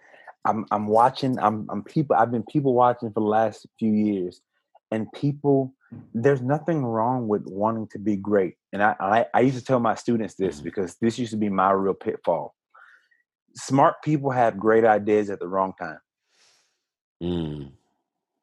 I'm 0.46 0.66
I'm 0.72 0.88
watching, 0.88 1.40
I'm 1.40 1.68
I'm 1.70 1.84
people 1.84 2.16
I've 2.16 2.32
been 2.32 2.44
people 2.44 2.74
watching 2.74 3.10
for 3.10 3.22
the 3.22 3.26
last 3.28 3.66
few 3.80 3.92
years, 3.92 4.42
and 4.92 5.12
people 5.14 5.74
there's 6.14 6.42
nothing 6.42 6.86
wrong 6.86 7.28
with 7.28 7.44
wanting 7.46 7.88
to 7.88 8.00
be 8.00 8.16
great. 8.16 8.56
And 8.74 8.84
I 8.84 8.96
I, 9.00 9.26
I 9.34 9.40
used 9.42 9.58
to 9.58 9.64
tell 9.64 9.80
my 9.80 9.96
students 9.96 10.36
this 10.36 10.60
Mhm. 10.60 10.64
because 10.64 10.96
this 11.02 11.18
used 11.18 11.32
to 11.32 11.38
be 11.38 11.50
my 11.50 11.72
real 11.72 11.94
pitfall. 11.94 12.56
Smart 13.56 13.96
people 14.04 14.32
have 14.32 14.58
great 14.60 14.84
ideas 14.86 15.30
at 15.30 15.40
the 15.40 15.48
wrong 15.48 15.74
time. 15.80 16.00
Mm, 17.24 17.72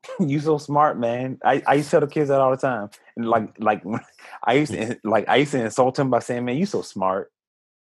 you 0.20 0.40
so 0.40 0.58
smart, 0.58 0.98
man. 0.98 1.38
I, 1.44 1.62
I 1.66 1.74
used 1.74 1.88
to 1.88 1.90
tell 1.92 2.00
the 2.00 2.06
kids 2.06 2.28
that 2.28 2.40
all 2.40 2.50
the 2.50 2.56
time. 2.56 2.90
And 3.16 3.28
like 3.28 3.54
like 3.58 3.82
I 4.44 4.54
used 4.54 4.72
to 4.72 4.98
like 5.04 5.28
I 5.28 5.36
used 5.36 5.52
to 5.52 5.62
insult 5.64 5.94
them 5.96 6.10
by 6.10 6.18
saying, 6.20 6.44
Man, 6.44 6.56
you 6.56 6.66
so 6.66 6.82
smart. 6.82 7.30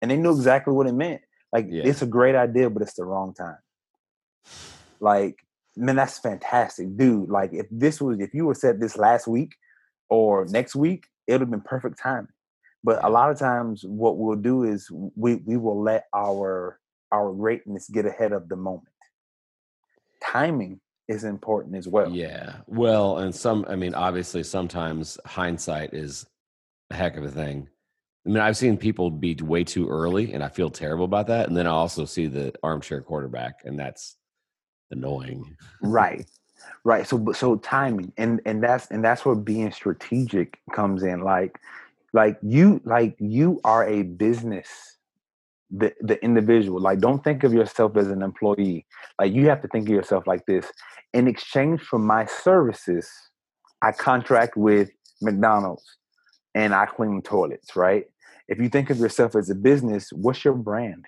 And 0.01 0.09
they 0.09 0.17
knew 0.17 0.31
exactly 0.31 0.73
what 0.73 0.87
it 0.87 0.93
meant. 0.93 1.21
Like 1.51 1.67
Yeah. 1.69 1.83
it's 1.85 2.01
a 2.01 2.07
great 2.07 2.35
idea, 2.35 2.69
but 2.69 2.81
it's 2.81 2.93
the 2.95 3.05
wrong 3.05 3.33
time. 3.33 3.57
Like, 5.01 5.37
man, 5.79 5.95
that's 5.95 6.19
fantastic. 6.19 6.95
Dude, 6.97 7.29
like 7.29 7.53
if 7.53 7.67
this 7.71 8.01
was 8.01 8.19
if 8.19 8.33
you 8.33 8.45
were 8.45 8.55
said 8.55 8.79
this 8.79 8.97
last 8.97 9.27
week 9.27 9.55
or 10.09 10.45
next 10.45 10.75
week, 10.75 11.05
it 11.27 11.33
would 11.33 11.41
have 11.41 11.51
been 11.51 11.61
perfect 11.61 11.99
timing. 11.99 12.27
But 12.83 13.03
a 13.03 13.09
lot 13.09 13.29
of 13.29 13.37
times 13.39 13.83
what 13.85 14.17
we'll 14.17 14.37
do 14.37 14.63
is 14.63 14.89
we 14.91 15.35
we 15.35 15.57
will 15.57 15.81
let 15.81 16.05
our 16.15 16.79
our 17.11 17.33
greatness 17.33 17.89
get 17.89 18.05
ahead 18.05 18.31
of 18.31 18.49
the 18.49 18.55
moment. 18.55 18.87
Timing 20.23 20.79
is 21.07 21.23
important 21.23 21.75
as 21.75 21.87
well. 21.87 22.11
yeah. 22.11 22.57
Well, 22.67 23.17
and 23.17 23.33
some, 23.33 23.65
I 23.67 23.75
mean, 23.75 23.95
obviously, 23.95 24.43
sometimes 24.43 25.17
hindsight 25.25 25.93
is 25.93 26.25
a 26.91 26.95
heck 26.95 27.17
of 27.17 27.23
a 27.23 27.31
thing. 27.31 27.67
I 28.25 28.29
mean, 28.29 28.39
I've 28.39 28.57
seen 28.57 28.77
people 28.77 29.09
be 29.09 29.33
way 29.35 29.63
too 29.63 29.89
early, 29.89 30.33
and 30.33 30.43
I 30.43 30.49
feel 30.49 30.69
terrible 30.69 31.05
about 31.05 31.27
that. 31.27 31.47
And 31.47 31.57
then 31.57 31.65
I 31.65 31.71
also 31.71 32.05
see 32.05 32.27
the 32.27 32.53
armchair 32.61 33.01
quarterback, 33.01 33.61
and 33.65 33.79
that's 33.79 34.17
annoying. 34.91 35.55
right 35.81 36.25
right 36.83 37.07
so 37.07 37.31
so 37.33 37.55
timing 37.57 38.11
and 38.17 38.41
and 38.45 38.63
that's 38.63 38.87
and 38.91 39.03
that's 39.03 39.25
where 39.25 39.35
being 39.35 39.71
strategic 39.71 40.59
comes 40.73 41.03
in 41.03 41.21
like 41.21 41.59
like 42.13 42.37
you 42.41 42.81
like 42.85 43.15
you 43.19 43.59
are 43.63 43.87
a 43.87 44.03
business 44.03 44.97
the 45.71 45.93
the 46.01 46.21
individual 46.23 46.79
like 46.79 46.99
don't 46.99 47.23
think 47.23 47.43
of 47.43 47.53
yourself 47.53 47.95
as 47.95 48.07
an 48.07 48.21
employee 48.21 48.85
like 49.19 49.33
you 49.33 49.47
have 49.47 49.61
to 49.61 49.67
think 49.67 49.87
of 49.87 49.93
yourself 49.93 50.25
like 50.25 50.45
this 50.45 50.65
in 51.13 51.27
exchange 51.27 51.81
for 51.81 51.99
my 51.99 52.25
services 52.25 53.09
i 53.81 53.91
contract 53.91 54.57
with 54.57 54.89
mcdonald's 55.21 55.97
and 56.55 56.73
i 56.73 56.85
clean 56.85 57.21
toilets 57.21 57.75
right 57.75 58.05
if 58.47 58.57
you 58.59 58.67
think 58.67 58.89
of 58.89 58.97
yourself 58.97 59.35
as 59.35 59.49
a 59.49 59.55
business 59.55 60.11
what's 60.11 60.43
your 60.43 60.55
brand 60.55 61.05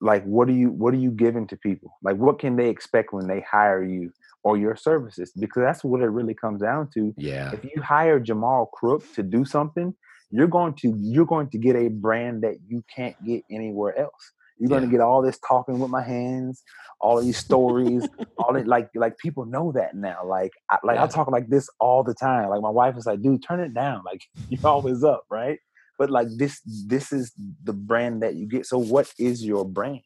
like 0.00 0.24
what 0.24 0.48
are 0.48 0.52
you 0.52 0.70
what 0.70 0.94
are 0.94 0.98
you 0.98 1.10
giving 1.10 1.46
to 1.48 1.56
people? 1.56 1.92
Like 2.02 2.16
what 2.16 2.38
can 2.38 2.56
they 2.56 2.68
expect 2.68 3.12
when 3.12 3.26
they 3.26 3.40
hire 3.40 3.82
you 3.82 4.10
or 4.42 4.56
your 4.56 4.76
services? 4.76 5.32
Because 5.38 5.62
that's 5.62 5.82
what 5.84 6.00
it 6.00 6.06
really 6.08 6.34
comes 6.34 6.60
down 6.62 6.90
to. 6.94 7.12
Yeah. 7.16 7.52
if 7.52 7.64
you 7.64 7.82
hire 7.82 8.20
jamal 8.20 8.66
crook 8.66 9.02
to 9.14 9.22
do 9.22 9.44
something 9.44 9.94
you're 10.30 10.48
going 10.48 10.74
to 10.74 10.94
you're 11.00 11.26
going 11.26 11.48
to 11.50 11.58
get 11.58 11.76
a 11.76 11.88
brand 11.88 12.42
that 12.42 12.56
you 12.66 12.82
can't 12.94 13.14
get 13.24 13.42
anywhere 13.50 13.96
else. 13.98 14.32
You're 14.58 14.68
going 14.68 14.82
to 14.82 14.88
get 14.90 15.00
all 15.00 15.20
this 15.22 15.38
talking 15.46 15.78
with 15.78 15.90
my 15.90 16.02
hands 16.02 16.62
all 17.00 17.20
these 17.20 17.36
stories 17.36 18.08
all 18.38 18.56
it 18.60 18.66
like 18.66 18.88
like 18.94 19.18
people 19.18 19.44
know 19.44 19.72
that 19.72 19.94
now. 19.96 20.24
Like 20.24 20.52
I, 20.70 20.78
like 20.84 20.96
Yeah. 20.96 21.04
i 21.04 21.06
talk 21.08 21.28
like 21.30 21.48
this 21.48 21.68
all 21.80 22.02
the 22.04 22.14
time. 22.14 22.48
Like 22.48 22.62
my 22.62 22.70
wife 22.70 22.96
is 22.96 23.06
like 23.06 23.20
dude 23.22 23.42
turn 23.46 23.60
it 23.60 23.74
down. 23.74 24.02
Like 24.06 24.22
you're 24.48 24.66
always 24.66 25.02
up 25.04 25.24
right 25.30 25.58
but 25.98 26.10
like 26.10 26.28
this 26.36 26.60
this 26.86 27.12
is 27.12 27.32
the 27.62 27.72
brand 27.72 28.22
that 28.22 28.34
you 28.34 28.46
get. 28.46 28.66
So 28.66 28.78
what 28.78 29.12
is 29.18 29.44
your 29.44 29.64
brand? 29.64 30.00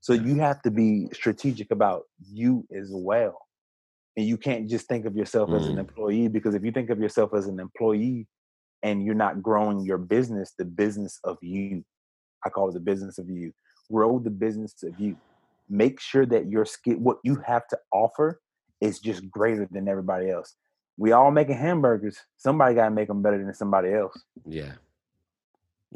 So 0.00 0.12
you 0.12 0.36
have 0.36 0.62
to 0.62 0.70
be 0.70 1.08
strategic 1.12 1.70
about 1.70 2.04
you 2.30 2.66
as 2.74 2.90
well. 2.92 3.38
And 4.16 4.26
you 4.26 4.36
can't 4.36 4.68
just 4.68 4.86
think 4.88 5.06
of 5.06 5.16
yourself 5.16 5.50
as 5.54 5.66
an 5.68 5.76
Mm. 5.76 5.80
employee 5.80 6.28
because 6.28 6.54
if 6.54 6.64
you 6.64 6.72
think 6.72 6.90
of 6.90 7.00
yourself 7.00 7.34
as 7.34 7.46
an 7.46 7.60
employee 7.60 8.26
and 8.82 9.04
you're 9.04 9.14
not 9.14 9.42
growing 9.42 9.80
your 9.80 9.98
business 9.98 10.52
the 10.56 10.64
business 10.64 11.18
of 11.24 11.36
you 11.42 11.84
i 12.44 12.48
call 12.48 12.68
it 12.68 12.74
the 12.74 12.80
business 12.80 13.18
of 13.18 13.28
you 13.28 13.52
grow 13.90 14.18
the 14.18 14.30
business 14.30 14.82
of 14.82 14.98
you. 14.98 15.16
Make 15.68 16.00
sure 16.00 16.26
that 16.26 16.48
your 16.48 16.64
skill 16.64 16.96
what 16.96 17.18
you 17.24 17.42
have 17.46 17.66
to 17.68 17.78
offer 17.92 18.40
is 18.80 19.00
just 19.00 19.30
greater 19.30 19.68
than 19.70 19.88
everybody 19.88 20.30
else. 20.30 20.54
We 20.96 21.12
all 21.12 21.30
making 21.30 21.56
hamburgers. 21.56 22.18
Somebody 22.36 22.74
got 22.74 22.86
to 22.86 22.90
make 22.90 23.08
them 23.08 23.22
better 23.22 23.42
than 23.42 23.54
somebody 23.54 23.92
else. 23.92 24.20
Yeah. 24.46 24.72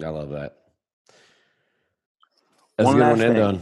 I 0.00 0.08
love 0.08 0.30
that. 0.30 0.56
That's 2.78 2.86
One 2.86 2.94
a 2.94 2.98
good 2.98 3.02
last 3.02 3.10
one 3.10 3.18
to 3.18 3.24
end 3.26 3.38
on. 3.38 3.54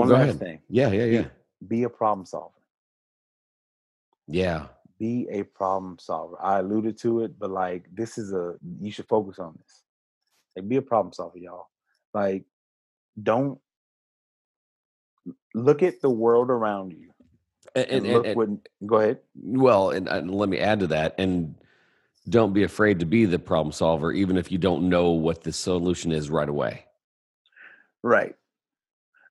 One 0.00 0.08
go 0.08 0.14
last 0.14 0.22
ahead. 0.24 0.38
thing 0.38 0.60
Yeah, 0.68 0.90
yeah, 0.90 1.04
yeah. 1.04 1.24
be 1.66 1.82
a 1.84 1.88
problem 1.88 2.26
solver 2.26 2.54
Yeah. 4.28 4.66
be 4.98 5.28
a 5.30 5.42
problem 5.44 5.96
solver. 5.98 6.36
I 6.42 6.58
alluded 6.58 6.98
to 6.98 7.22
it, 7.22 7.38
but 7.38 7.50
like 7.50 7.86
this 7.92 8.18
is 8.18 8.32
a 8.32 8.54
you 8.80 8.90
should 8.90 9.08
focus 9.08 9.38
on 9.38 9.56
this. 9.60 9.82
Like 10.56 10.68
be 10.68 10.76
a 10.76 10.82
problem 10.82 11.12
solver, 11.12 11.38
y'all. 11.38 11.66
Like 12.14 12.44
don't 13.20 13.58
look 15.54 15.82
at 15.82 16.00
the 16.00 16.10
world 16.10 16.50
around 16.50 16.92
you 16.92 17.10
And, 17.74 17.86
and, 17.90 18.06
and, 18.06 18.14
look 18.14 18.26
and- 18.26 18.36
what 18.36 18.48
go 18.86 18.96
ahead. 18.96 19.18
well, 19.34 19.90
and, 19.90 20.08
and 20.08 20.30
let 20.34 20.48
me 20.48 20.58
add 20.58 20.80
to 20.80 20.86
that. 20.88 21.14
And 21.18 21.54
don't 22.30 22.52
be 22.52 22.62
afraid 22.62 23.00
to 23.00 23.06
be 23.06 23.24
the 23.24 23.38
problem 23.38 23.72
solver, 23.72 24.12
even 24.12 24.36
if 24.36 24.50
you 24.52 24.58
don't 24.58 24.88
know 24.88 25.10
what 25.10 25.42
the 25.42 25.52
solution 25.52 26.12
is 26.12 26.30
right 26.30 26.48
away. 26.48 26.84
Right. 28.02 28.34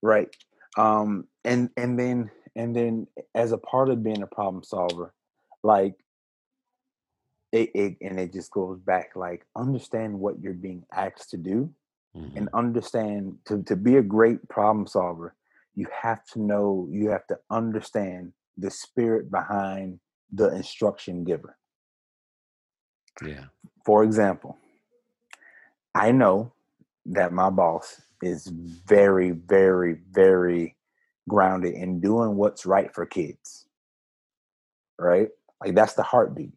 Right. 0.02 0.36
Um 0.78 1.28
and 1.44 1.70
and 1.78 1.98
then 1.98 2.32
and 2.56 2.76
then 2.76 3.08
as 3.36 3.52
a 3.52 3.58
part 3.58 3.90
of 3.90 4.04
being 4.04 4.24
a 4.24 4.28
problem 4.28 4.64
solver, 4.64 5.14
like 5.64 5.96
it, 7.52 7.72
it 7.74 7.98
and 8.02 8.20
it 8.20 8.34
just 8.34 8.52
goes 8.52 8.80
back 8.80 9.16
like 9.16 9.46
understand 9.56 10.20
what 10.20 10.40
you're 10.42 10.54
being 10.54 10.84
asked 10.94 11.30
to 11.32 11.38
do 11.38 11.74
Mhm. 12.16 12.38
and 12.38 12.50
understand 12.54 13.38
to, 13.46 13.64
to 13.64 13.76
be 13.76 13.98
a 13.98 14.02
great 14.02 14.48
problem 14.50 14.88
solver 14.88 15.36
you 15.76 15.88
have 15.92 16.26
to 16.26 16.42
know 16.42 16.88
you 16.90 17.10
have 17.10 17.28
to 17.28 17.38
understand 17.50 18.34
the 18.58 18.72
spirit 18.72 19.30
behind 19.30 20.00
the 20.34 20.50
instruction 20.56 21.24
giver 21.24 21.58
Yeah. 23.26 23.46
for 23.86 24.04
example 24.04 24.58
i 25.96 26.12
know 26.12 26.52
that 27.06 27.34
my 27.34 27.50
boss 27.50 28.02
is 28.22 28.48
very 28.48 29.32
very 29.32 30.00
very 30.12 30.76
grounded 31.30 31.74
in 31.74 32.00
doing 32.00 32.36
what's 32.36 32.66
right 32.66 32.94
for 32.94 33.06
kids 33.06 33.68
right? 35.00 35.30
Like 35.64 35.76
that's 35.76 35.94
the 35.94 36.04
heartbeat. 36.04 36.52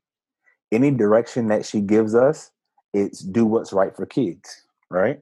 Any 0.72 0.90
direction 0.90 1.48
that 1.48 1.64
she 1.66 1.80
gives 1.80 2.14
us 2.14 2.50
it's 2.92 3.20
do 3.20 3.46
what's 3.46 3.72
right 3.72 3.94
for 3.94 4.04
kids 4.04 4.64
right? 4.88 5.20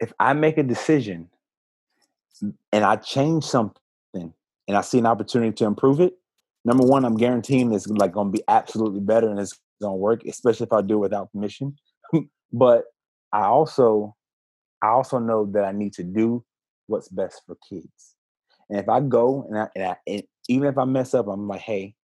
If 0.00 0.12
i 0.20 0.32
make 0.32 0.58
a 0.58 0.62
decision 0.62 1.28
and 2.72 2.84
i 2.84 2.96
change 2.96 3.44
something 3.44 3.80
and 4.14 4.76
i 4.76 4.80
see 4.80 4.98
an 4.98 5.06
opportunity 5.06 5.52
to 5.52 5.64
improve 5.64 6.00
it 6.00 6.18
number 6.64 6.84
one 6.84 7.04
i'm 7.04 7.16
guaranteeing 7.16 7.72
it's 7.72 7.86
like 7.86 8.12
going 8.12 8.32
to 8.32 8.36
be 8.36 8.42
absolutely 8.48 9.00
better 9.00 9.28
and 9.28 9.38
it's 9.38 9.60
to 9.90 9.96
work 9.96 10.22
especially 10.26 10.66
if 10.66 10.72
i 10.72 10.80
do 10.80 10.94
it 10.94 10.98
without 10.98 11.32
permission 11.32 11.74
but 12.52 12.84
i 13.32 13.42
also 13.42 14.14
i 14.82 14.88
also 14.88 15.18
know 15.18 15.46
that 15.46 15.64
i 15.64 15.72
need 15.72 15.92
to 15.92 16.04
do 16.04 16.44
what's 16.86 17.08
best 17.08 17.42
for 17.46 17.56
kids 17.68 18.16
And 18.68 18.80
if 18.80 18.88
I 18.88 19.00
go 19.00 19.44
and, 19.48 19.58
I, 19.58 19.68
and, 19.76 19.84
I, 19.84 19.96
and 20.06 20.22
even 20.48 20.68
if 20.68 20.78
I 20.78 20.84
mess 20.84 21.14
up, 21.14 21.28
I'm 21.28 21.46
like, 21.46 21.60
hey, 21.60 21.94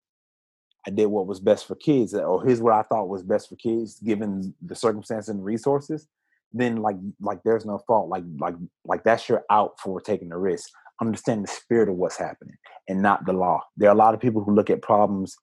I 0.87 0.91
did 0.91 1.07
what 1.07 1.27
was 1.27 1.41
best 1.41 1.67
for 1.67 1.75
kids, 1.75 2.15
or 2.15 2.45
here's 2.45 2.61
what 2.61 2.75
I 2.75 2.83
thought 2.83 3.09
was 3.09 3.23
best 3.23 3.49
for 3.49 3.57
kids, 3.57 3.99
given 4.01 4.55
the 4.63 4.75
circumstances 4.75 5.29
and 5.29 5.45
resources. 5.45 6.07
Then 6.53 6.77
like 6.77 6.97
like 7.21 7.43
there's 7.43 7.67
no 7.67 7.79
fault. 7.87 8.09
Like 8.09 8.25
like 8.39 8.55
like 8.85 9.05
that's 9.05 9.29
your 9.29 9.45
out 9.51 9.79
for 9.81 10.01
taking 10.01 10.31
the 10.31 10.39
risk. 10.39 10.71
Understand 11.01 11.45
the 11.45 11.49
spirit 11.49 11.89
of 11.89 11.97
what's 11.97 12.19
happening 12.19 12.57
and 12.89 13.03
not 13.03 13.27
the 13.27 13.33
law. 13.33 13.63
There 13.77 13.91
are 13.91 13.95
a 13.95 13.99
lot 13.99 14.15
of 14.15 14.21
people 14.21 14.43
who 14.43 14.55
look 14.55 14.71
at 14.71 14.81
problems 14.81 15.37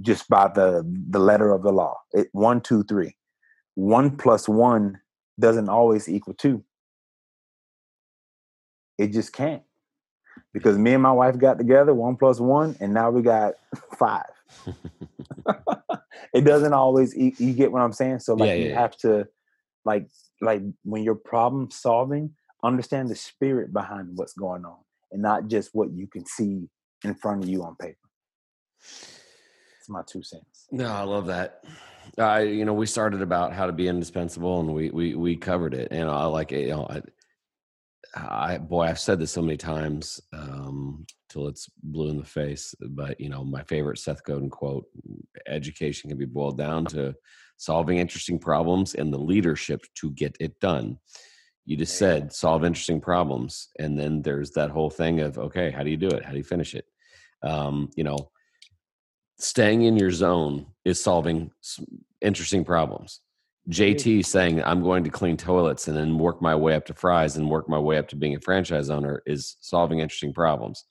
just 0.00 0.28
by 0.28 0.48
the 0.48 0.84
the 1.10 1.18
letter 1.18 1.52
of 1.52 1.62
the 1.62 1.72
law. 1.72 1.96
It 2.12 2.28
one, 2.32 2.60
two, 2.60 2.84
three. 2.84 3.16
One 3.74 4.16
plus 4.16 4.48
one 4.48 5.00
doesn't 5.38 5.68
always 5.68 6.08
equal 6.08 6.34
two. 6.34 6.64
It 8.98 9.12
just 9.12 9.32
can't. 9.32 9.62
Because 10.52 10.78
me 10.78 10.94
and 10.94 11.02
my 11.02 11.12
wife 11.12 11.38
got 11.38 11.58
together, 11.58 11.94
one 11.94 12.16
plus 12.16 12.40
one, 12.40 12.76
and 12.80 12.92
now 12.92 13.10
we 13.10 13.22
got 13.22 13.54
five. 13.98 14.24
it 16.34 16.42
doesn't 16.44 16.72
always 16.72 17.14
you, 17.16 17.32
you, 17.38 17.52
get 17.52 17.72
what 17.72 17.82
I'm 17.82 17.92
saying? 17.92 18.20
So 18.20 18.34
like 18.34 18.48
yeah, 18.48 18.54
yeah, 18.54 18.64
you 18.66 18.74
have 18.74 18.96
to 18.98 19.28
like 19.84 20.08
like 20.40 20.62
when 20.82 21.02
you're 21.02 21.14
problem 21.14 21.70
solving, 21.70 22.34
understand 22.62 23.08
the 23.08 23.16
spirit 23.16 23.72
behind 23.72 24.10
what's 24.14 24.34
going 24.34 24.64
on 24.64 24.78
and 25.12 25.22
not 25.22 25.48
just 25.48 25.70
what 25.72 25.92
you 25.92 26.06
can 26.06 26.26
see 26.26 26.68
in 27.04 27.14
front 27.14 27.42
of 27.42 27.48
you 27.48 27.62
on 27.62 27.76
paper. 27.76 27.96
My 29.90 30.02
two 30.06 30.22
cents. 30.22 30.68
No, 30.70 30.86
I 30.86 31.02
love 31.02 31.26
that. 31.26 31.64
I, 32.16 32.42
you 32.42 32.64
know, 32.64 32.72
we 32.72 32.86
started 32.86 33.22
about 33.22 33.52
how 33.52 33.66
to 33.66 33.72
be 33.72 33.88
indispensable, 33.88 34.60
and 34.60 34.72
we 34.72 34.90
we 34.90 35.16
we 35.16 35.36
covered 35.36 35.74
it. 35.74 35.88
And 35.90 36.08
I 36.08 36.26
like 36.26 36.52
it. 36.52 36.68
You 36.68 36.76
know, 36.76 36.86
I, 36.88 38.54
I 38.54 38.58
boy, 38.58 38.82
I've 38.82 39.00
said 39.00 39.18
this 39.18 39.32
so 39.32 39.42
many 39.42 39.56
times 39.56 40.20
um, 40.32 41.04
till 41.28 41.48
it's 41.48 41.68
blue 41.82 42.10
in 42.10 42.18
the 42.18 42.24
face. 42.24 42.72
But 42.80 43.20
you 43.20 43.28
know, 43.28 43.42
my 43.42 43.64
favorite 43.64 43.98
Seth 43.98 44.22
Godin 44.22 44.48
quote: 44.48 44.84
"Education 45.48 46.08
can 46.08 46.18
be 46.18 46.24
boiled 46.24 46.56
down 46.56 46.84
to 46.86 47.12
solving 47.56 47.98
interesting 47.98 48.38
problems 48.38 48.94
and 48.94 49.12
the 49.12 49.18
leadership 49.18 49.84
to 49.96 50.12
get 50.12 50.36
it 50.38 50.58
done." 50.60 50.98
You 51.66 51.76
just 51.76 51.98
said 51.98 52.32
solve 52.32 52.64
interesting 52.64 53.00
problems, 53.00 53.70
and 53.80 53.98
then 53.98 54.22
there's 54.22 54.52
that 54.52 54.70
whole 54.70 54.90
thing 54.90 55.18
of 55.18 55.36
okay, 55.36 55.72
how 55.72 55.82
do 55.82 55.90
you 55.90 55.96
do 55.96 56.08
it? 56.08 56.24
How 56.24 56.30
do 56.30 56.38
you 56.38 56.44
finish 56.44 56.76
it? 56.76 56.84
Um, 57.42 57.90
you 57.96 58.04
know, 58.04 58.30
staying 59.42 59.82
in 59.82 59.96
your 59.96 60.10
zone 60.10 60.66
is 60.84 61.02
solving 61.02 61.50
interesting 62.20 62.64
problems. 62.64 63.20
JT 63.68 64.24
saying 64.24 64.62
I'm 64.62 64.82
going 64.82 65.04
to 65.04 65.10
clean 65.10 65.36
toilets 65.36 65.88
and 65.88 65.96
then 65.96 66.18
work 66.18 66.42
my 66.42 66.54
way 66.54 66.74
up 66.74 66.86
to 66.86 66.94
fries 66.94 67.36
and 67.36 67.48
work 67.48 67.68
my 67.68 67.78
way 67.78 67.98
up 67.98 68.08
to 68.08 68.16
being 68.16 68.34
a 68.34 68.40
franchise 68.40 68.90
owner 68.90 69.22
is 69.26 69.56
solving 69.60 70.00
interesting 70.00 70.32
problems. 70.32 70.84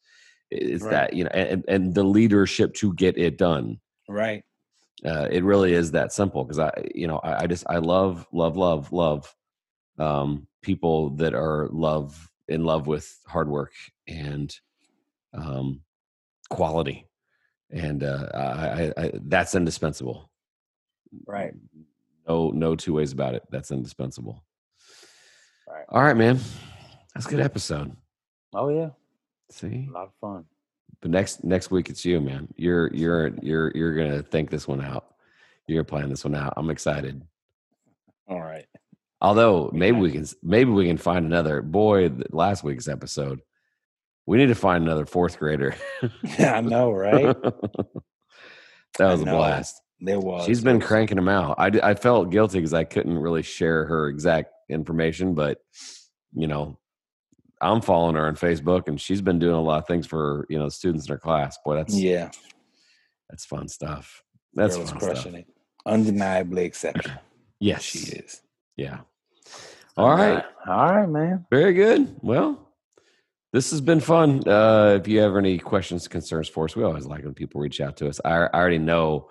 Is 0.51 0.81
right. 0.81 0.91
that 0.91 1.13
you 1.13 1.25
know 1.25 1.29
and, 1.31 1.63
and 1.67 1.93
the 1.93 2.03
leadership 2.03 2.73
to 2.75 2.93
get 2.93 3.17
it 3.17 3.38
done. 3.38 3.79
Right. 4.07 4.43
Uh, 5.05 5.27
it 5.31 5.43
really 5.43 5.73
is 5.73 5.91
that 5.91 6.12
simple 6.12 6.43
because 6.43 6.59
I 6.59 6.71
you 6.95 7.07
know 7.07 7.19
I, 7.19 7.43
I, 7.43 7.47
just 7.47 7.65
I 7.69 7.77
love 7.77 8.25
love 8.31 8.57
love 8.57 8.91
love 8.91 9.35
um, 9.99 10.47
people 10.62 11.12
that 11.12 11.35
are 11.35 11.67
love 11.71 12.31
in 12.47 12.63
love 12.63 12.88
with 12.88 13.19
hard 13.27 13.49
work 13.49 13.73
and 14.07 14.55
um, 15.33 15.81
quality 16.49 17.08
and 17.71 18.03
uh, 18.03 18.29
I, 18.34 18.93
I, 18.97 19.12
that's 19.13 19.55
indispensable. 19.55 20.29
Right. 21.25 21.53
No, 22.27 22.51
no 22.51 22.75
two 22.75 22.93
ways 22.93 23.12
about 23.12 23.36
it. 23.36 23.43
That's 23.49 23.71
indispensable. 23.71 24.43
Right. 25.67 25.86
All 25.89 26.03
right, 26.03 26.17
man. 26.17 26.39
That's 27.13 27.27
a 27.27 27.29
good 27.29 27.39
episode. 27.39 27.95
Oh 28.53 28.69
yeah. 28.69 28.89
See, 29.51 29.88
a 29.89 29.91
lot 29.91 30.08
of 30.08 30.13
fun. 30.21 30.45
But 31.01 31.12
next 31.12 31.43
next 31.43 31.71
week 31.71 31.89
it's 31.89 32.05
you, 32.05 32.19
man. 32.19 32.47
You're 32.55 32.93
you're 32.93 33.32
you're 33.41 33.71
you're 33.75 33.95
gonna 33.95 34.23
think 34.23 34.49
this 34.49 34.67
one 34.67 34.84
out. 34.84 35.15
You're 35.67 35.84
gonna 35.84 35.99
plan 35.99 36.10
this 36.10 36.23
one 36.23 36.36
out. 36.36 36.53
I'm 36.58 36.69
excited. 36.69 37.21
All 38.27 38.41
right. 38.41 38.65
Although 39.21 39.69
maybe 39.73 39.97
we 39.97 40.12
can 40.12 40.25
maybe 40.43 40.71
we 40.71 40.88
can 40.88 40.97
find 40.97 41.25
another 41.25 41.62
boy. 41.62 42.12
Last 42.32 42.63
week's 42.63 42.88
episode 42.88 43.41
we 44.29 44.37
need 44.37 44.45
to 44.45 44.55
find 44.55 44.83
another 44.83 45.07
fourth 45.07 45.39
grader. 45.39 45.75
yeah, 46.37 46.53
I 46.53 46.61
know, 46.61 46.91
right? 46.91 47.35
that 47.41 49.11
was 49.11 49.21
a 49.21 49.25
blast. 49.25 49.81
There 49.99 50.19
was. 50.19 50.45
She's 50.45 50.61
been 50.61 50.79
cranking 50.79 51.15
them 51.15 51.27
out. 51.27 51.55
I, 51.57 51.71
I 51.81 51.95
felt 51.95 52.29
guilty 52.29 52.59
because 52.59 52.75
I 52.75 52.83
couldn't 52.83 53.17
really 53.17 53.41
share 53.41 53.85
her 53.85 54.07
exact 54.07 54.51
information, 54.69 55.33
but 55.33 55.57
you 56.31 56.45
know, 56.45 56.77
I'm 57.59 57.81
following 57.81 58.13
her 58.17 58.27
on 58.27 58.35
Facebook, 58.35 58.87
and 58.87 59.01
she's 59.01 59.19
been 59.19 59.39
doing 59.39 59.55
a 59.55 59.61
lot 59.61 59.79
of 59.79 59.87
things 59.87 60.05
for 60.05 60.45
you 60.47 60.59
know 60.59 60.69
students 60.69 61.07
in 61.07 61.13
her 61.13 61.17
class. 61.19 61.57
Boy, 61.65 61.77
that's 61.77 61.95
yeah, 61.95 62.29
that's 63.31 63.45
fun 63.45 63.67
stuff. 63.67 64.23
That's 64.53 64.77
Girl's 64.77 64.91
crushing 64.91 65.31
stuff. 65.31 65.33
it. 65.33 65.47
Undeniably 65.87 66.65
exceptional. 66.65 67.17
yes, 67.59 67.81
she 67.81 68.11
is. 68.11 68.41
Yeah. 68.77 68.99
All 69.97 70.15
right. 70.15 70.45
All 70.67 70.95
right, 70.95 71.09
man. 71.09 71.47
Very 71.49 71.73
good. 71.73 72.15
Well, 72.21 72.68
this 73.51 73.71
has 73.71 73.81
been 73.81 73.99
fun. 73.99 74.47
Uh, 74.47 74.97
if 74.99 75.07
you 75.07 75.19
have 75.19 75.35
any 75.35 75.57
questions, 75.57 76.07
concerns 76.07 76.47
for 76.47 76.65
us, 76.65 76.75
we 76.75 76.83
always 76.83 77.05
like 77.05 77.23
when 77.23 77.33
people 77.33 77.59
reach 77.59 77.81
out 77.81 77.97
to 77.97 78.07
us. 78.07 78.19
I, 78.23 78.29
I 78.29 78.47
already 78.53 78.77
know, 78.77 79.29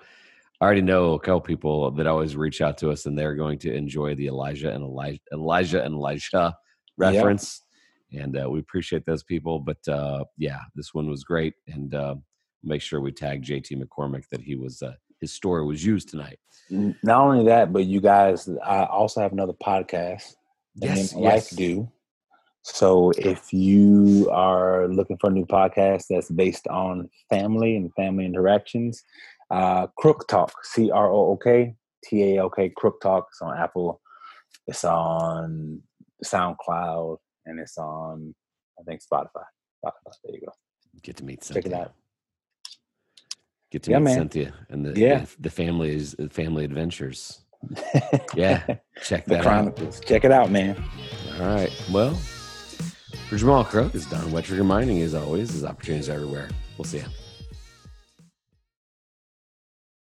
I 0.60 0.64
already 0.64 0.82
know 0.82 1.14
a 1.14 1.20
couple 1.20 1.40
people 1.40 1.90
that 1.92 2.06
always 2.06 2.36
reach 2.36 2.60
out 2.60 2.78
to 2.78 2.90
us, 2.90 3.06
and 3.06 3.16
they're 3.16 3.36
going 3.36 3.58
to 3.60 3.72
enjoy 3.72 4.16
the 4.16 4.26
Elijah 4.26 4.72
and 4.72 4.82
Elijah, 4.82 5.20
Elijah 5.32 5.84
and 5.84 5.94
Elijah 5.94 6.56
reference, 6.96 7.62
yep. 8.10 8.24
and 8.24 8.40
uh, 8.42 8.50
we 8.50 8.58
appreciate 8.58 9.06
those 9.06 9.22
people. 9.22 9.60
But 9.60 9.86
uh, 9.86 10.24
yeah, 10.36 10.60
this 10.74 10.92
one 10.92 11.08
was 11.08 11.22
great, 11.22 11.54
and 11.68 11.94
uh, 11.94 12.16
make 12.64 12.82
sure 12.82 13.00
we 13.00 13.12
tag 13.12 13.44
JT 13.44 13.80
McCormick 13.80 14.28
that 14.30 14.40
he 14.40 14.56
was 14.56 14.82
uh, 14.82 14.94
his 15.20 15.32
story 15.32 15.64
was 15.64 15.84
used 15.84 16.08
tonight. 16.08 16.40
Not 16.70 17.20
only 17.20 17.44
that, 17.46 17.72
but 17.72 17.84
you 17.84 18.00
guys, 18.00 18.48
I 18.64 18.84
also 18.84 19.20
have 19.20 19.32
another 19.32 19.52
podcast. 19.52 20.34
Yes, 20.74 21.12
yes. 21.12 21.14
Life 21.14 21.50
Do 21.50 21.88
so 22.72 23.12
if 23.16 23.52
you 23.52 24.28
are 24.30 24.88
looking 24.88 25.16
for 25.18 25.30
a 25.30 25.32
new 25.32 25.46
podcast 25.46 26.04
that's 26.08 26.30
based 26.30 26.68
on 26.68 27.08
family 27.30 27.76
and 27.76 27.92
family 27.94 28.24
interactions, 28.24 29.02
uh, 29.50 29.86
Crook 29.96 30.28
Talk, 30.28 30.52
C 30.64 30.90
R 30.90 31.10
O 31.10 31.30
O 31.30 31.36
K 31.36 31.74
T 32.04 32.22
A 32.22 32.40
L 32.40 32.50
K, 32.50 32.68
Crook 32.76 33.00
Talk. 33.00 33.28
It's 33.30 33.42
on 33.42 33.56
Apple. 33.56 34.00
It's 34.66 34.84
on 34.84 35.82
SoundCloud, 36.24 37.16
and 37.46 37.58
it's 37.58 37.78
on 37.78 38.34
I 38.78 38.82
think 38.84 39.00
Spotify. 39.02 39.44
Spotify. 39.84 40.12
There 40.24 40.34
you 40.34 40.40
go. 40.46 40.52
Get 41.02 41.16
to 41.16 41.24
meet 41.24 41.44
Cynthia. 41.44 41.62
Check 41.62 41.72
it 41.72 41.78
out. 41.78 41.94
Get 43.70 43.82
to 43.84 43.90
yeah, 43.90 43.98
meet 43.98 44.04
man. 44.04 44.14
Cynthia 44.18 44.54
and 44.68 44.84
the 44.84 44.98
yeah. 44.98 45.20
the, 45.20 45.36
the 45.40 45.50
family's 45.50 46.12
the 46.12 46.28
family 46.28 46.64
adventures. 46.64 47.40
yeah, 48.34 48.64
check 49.02 49.24
that 49.24 49.46
out. 49.46 50.00
Check 50.06 50.24
it 50.24 50.30
out, 50.30 50.50
man. 50.50 50.76
All 51.40 51.46
right. 51.46 51.72
Well. 51.90 52.16
For 53.28 53.36
Jamal 53.36 53.62
Crook, 53.62 53.94
it's 53.94 54.06
Don 54.06 54.22
Wettriger 54.30 54.64
Mining, 54.64 55.02
as 55.02 55.14
always. 55.14 55.50
There's 55.50 55.64
opportunities 55.64 56.08
everywhere. 56.08 56.48
We'll 56.78 56.86
see 56.86 56.98
you. 56.98 57.04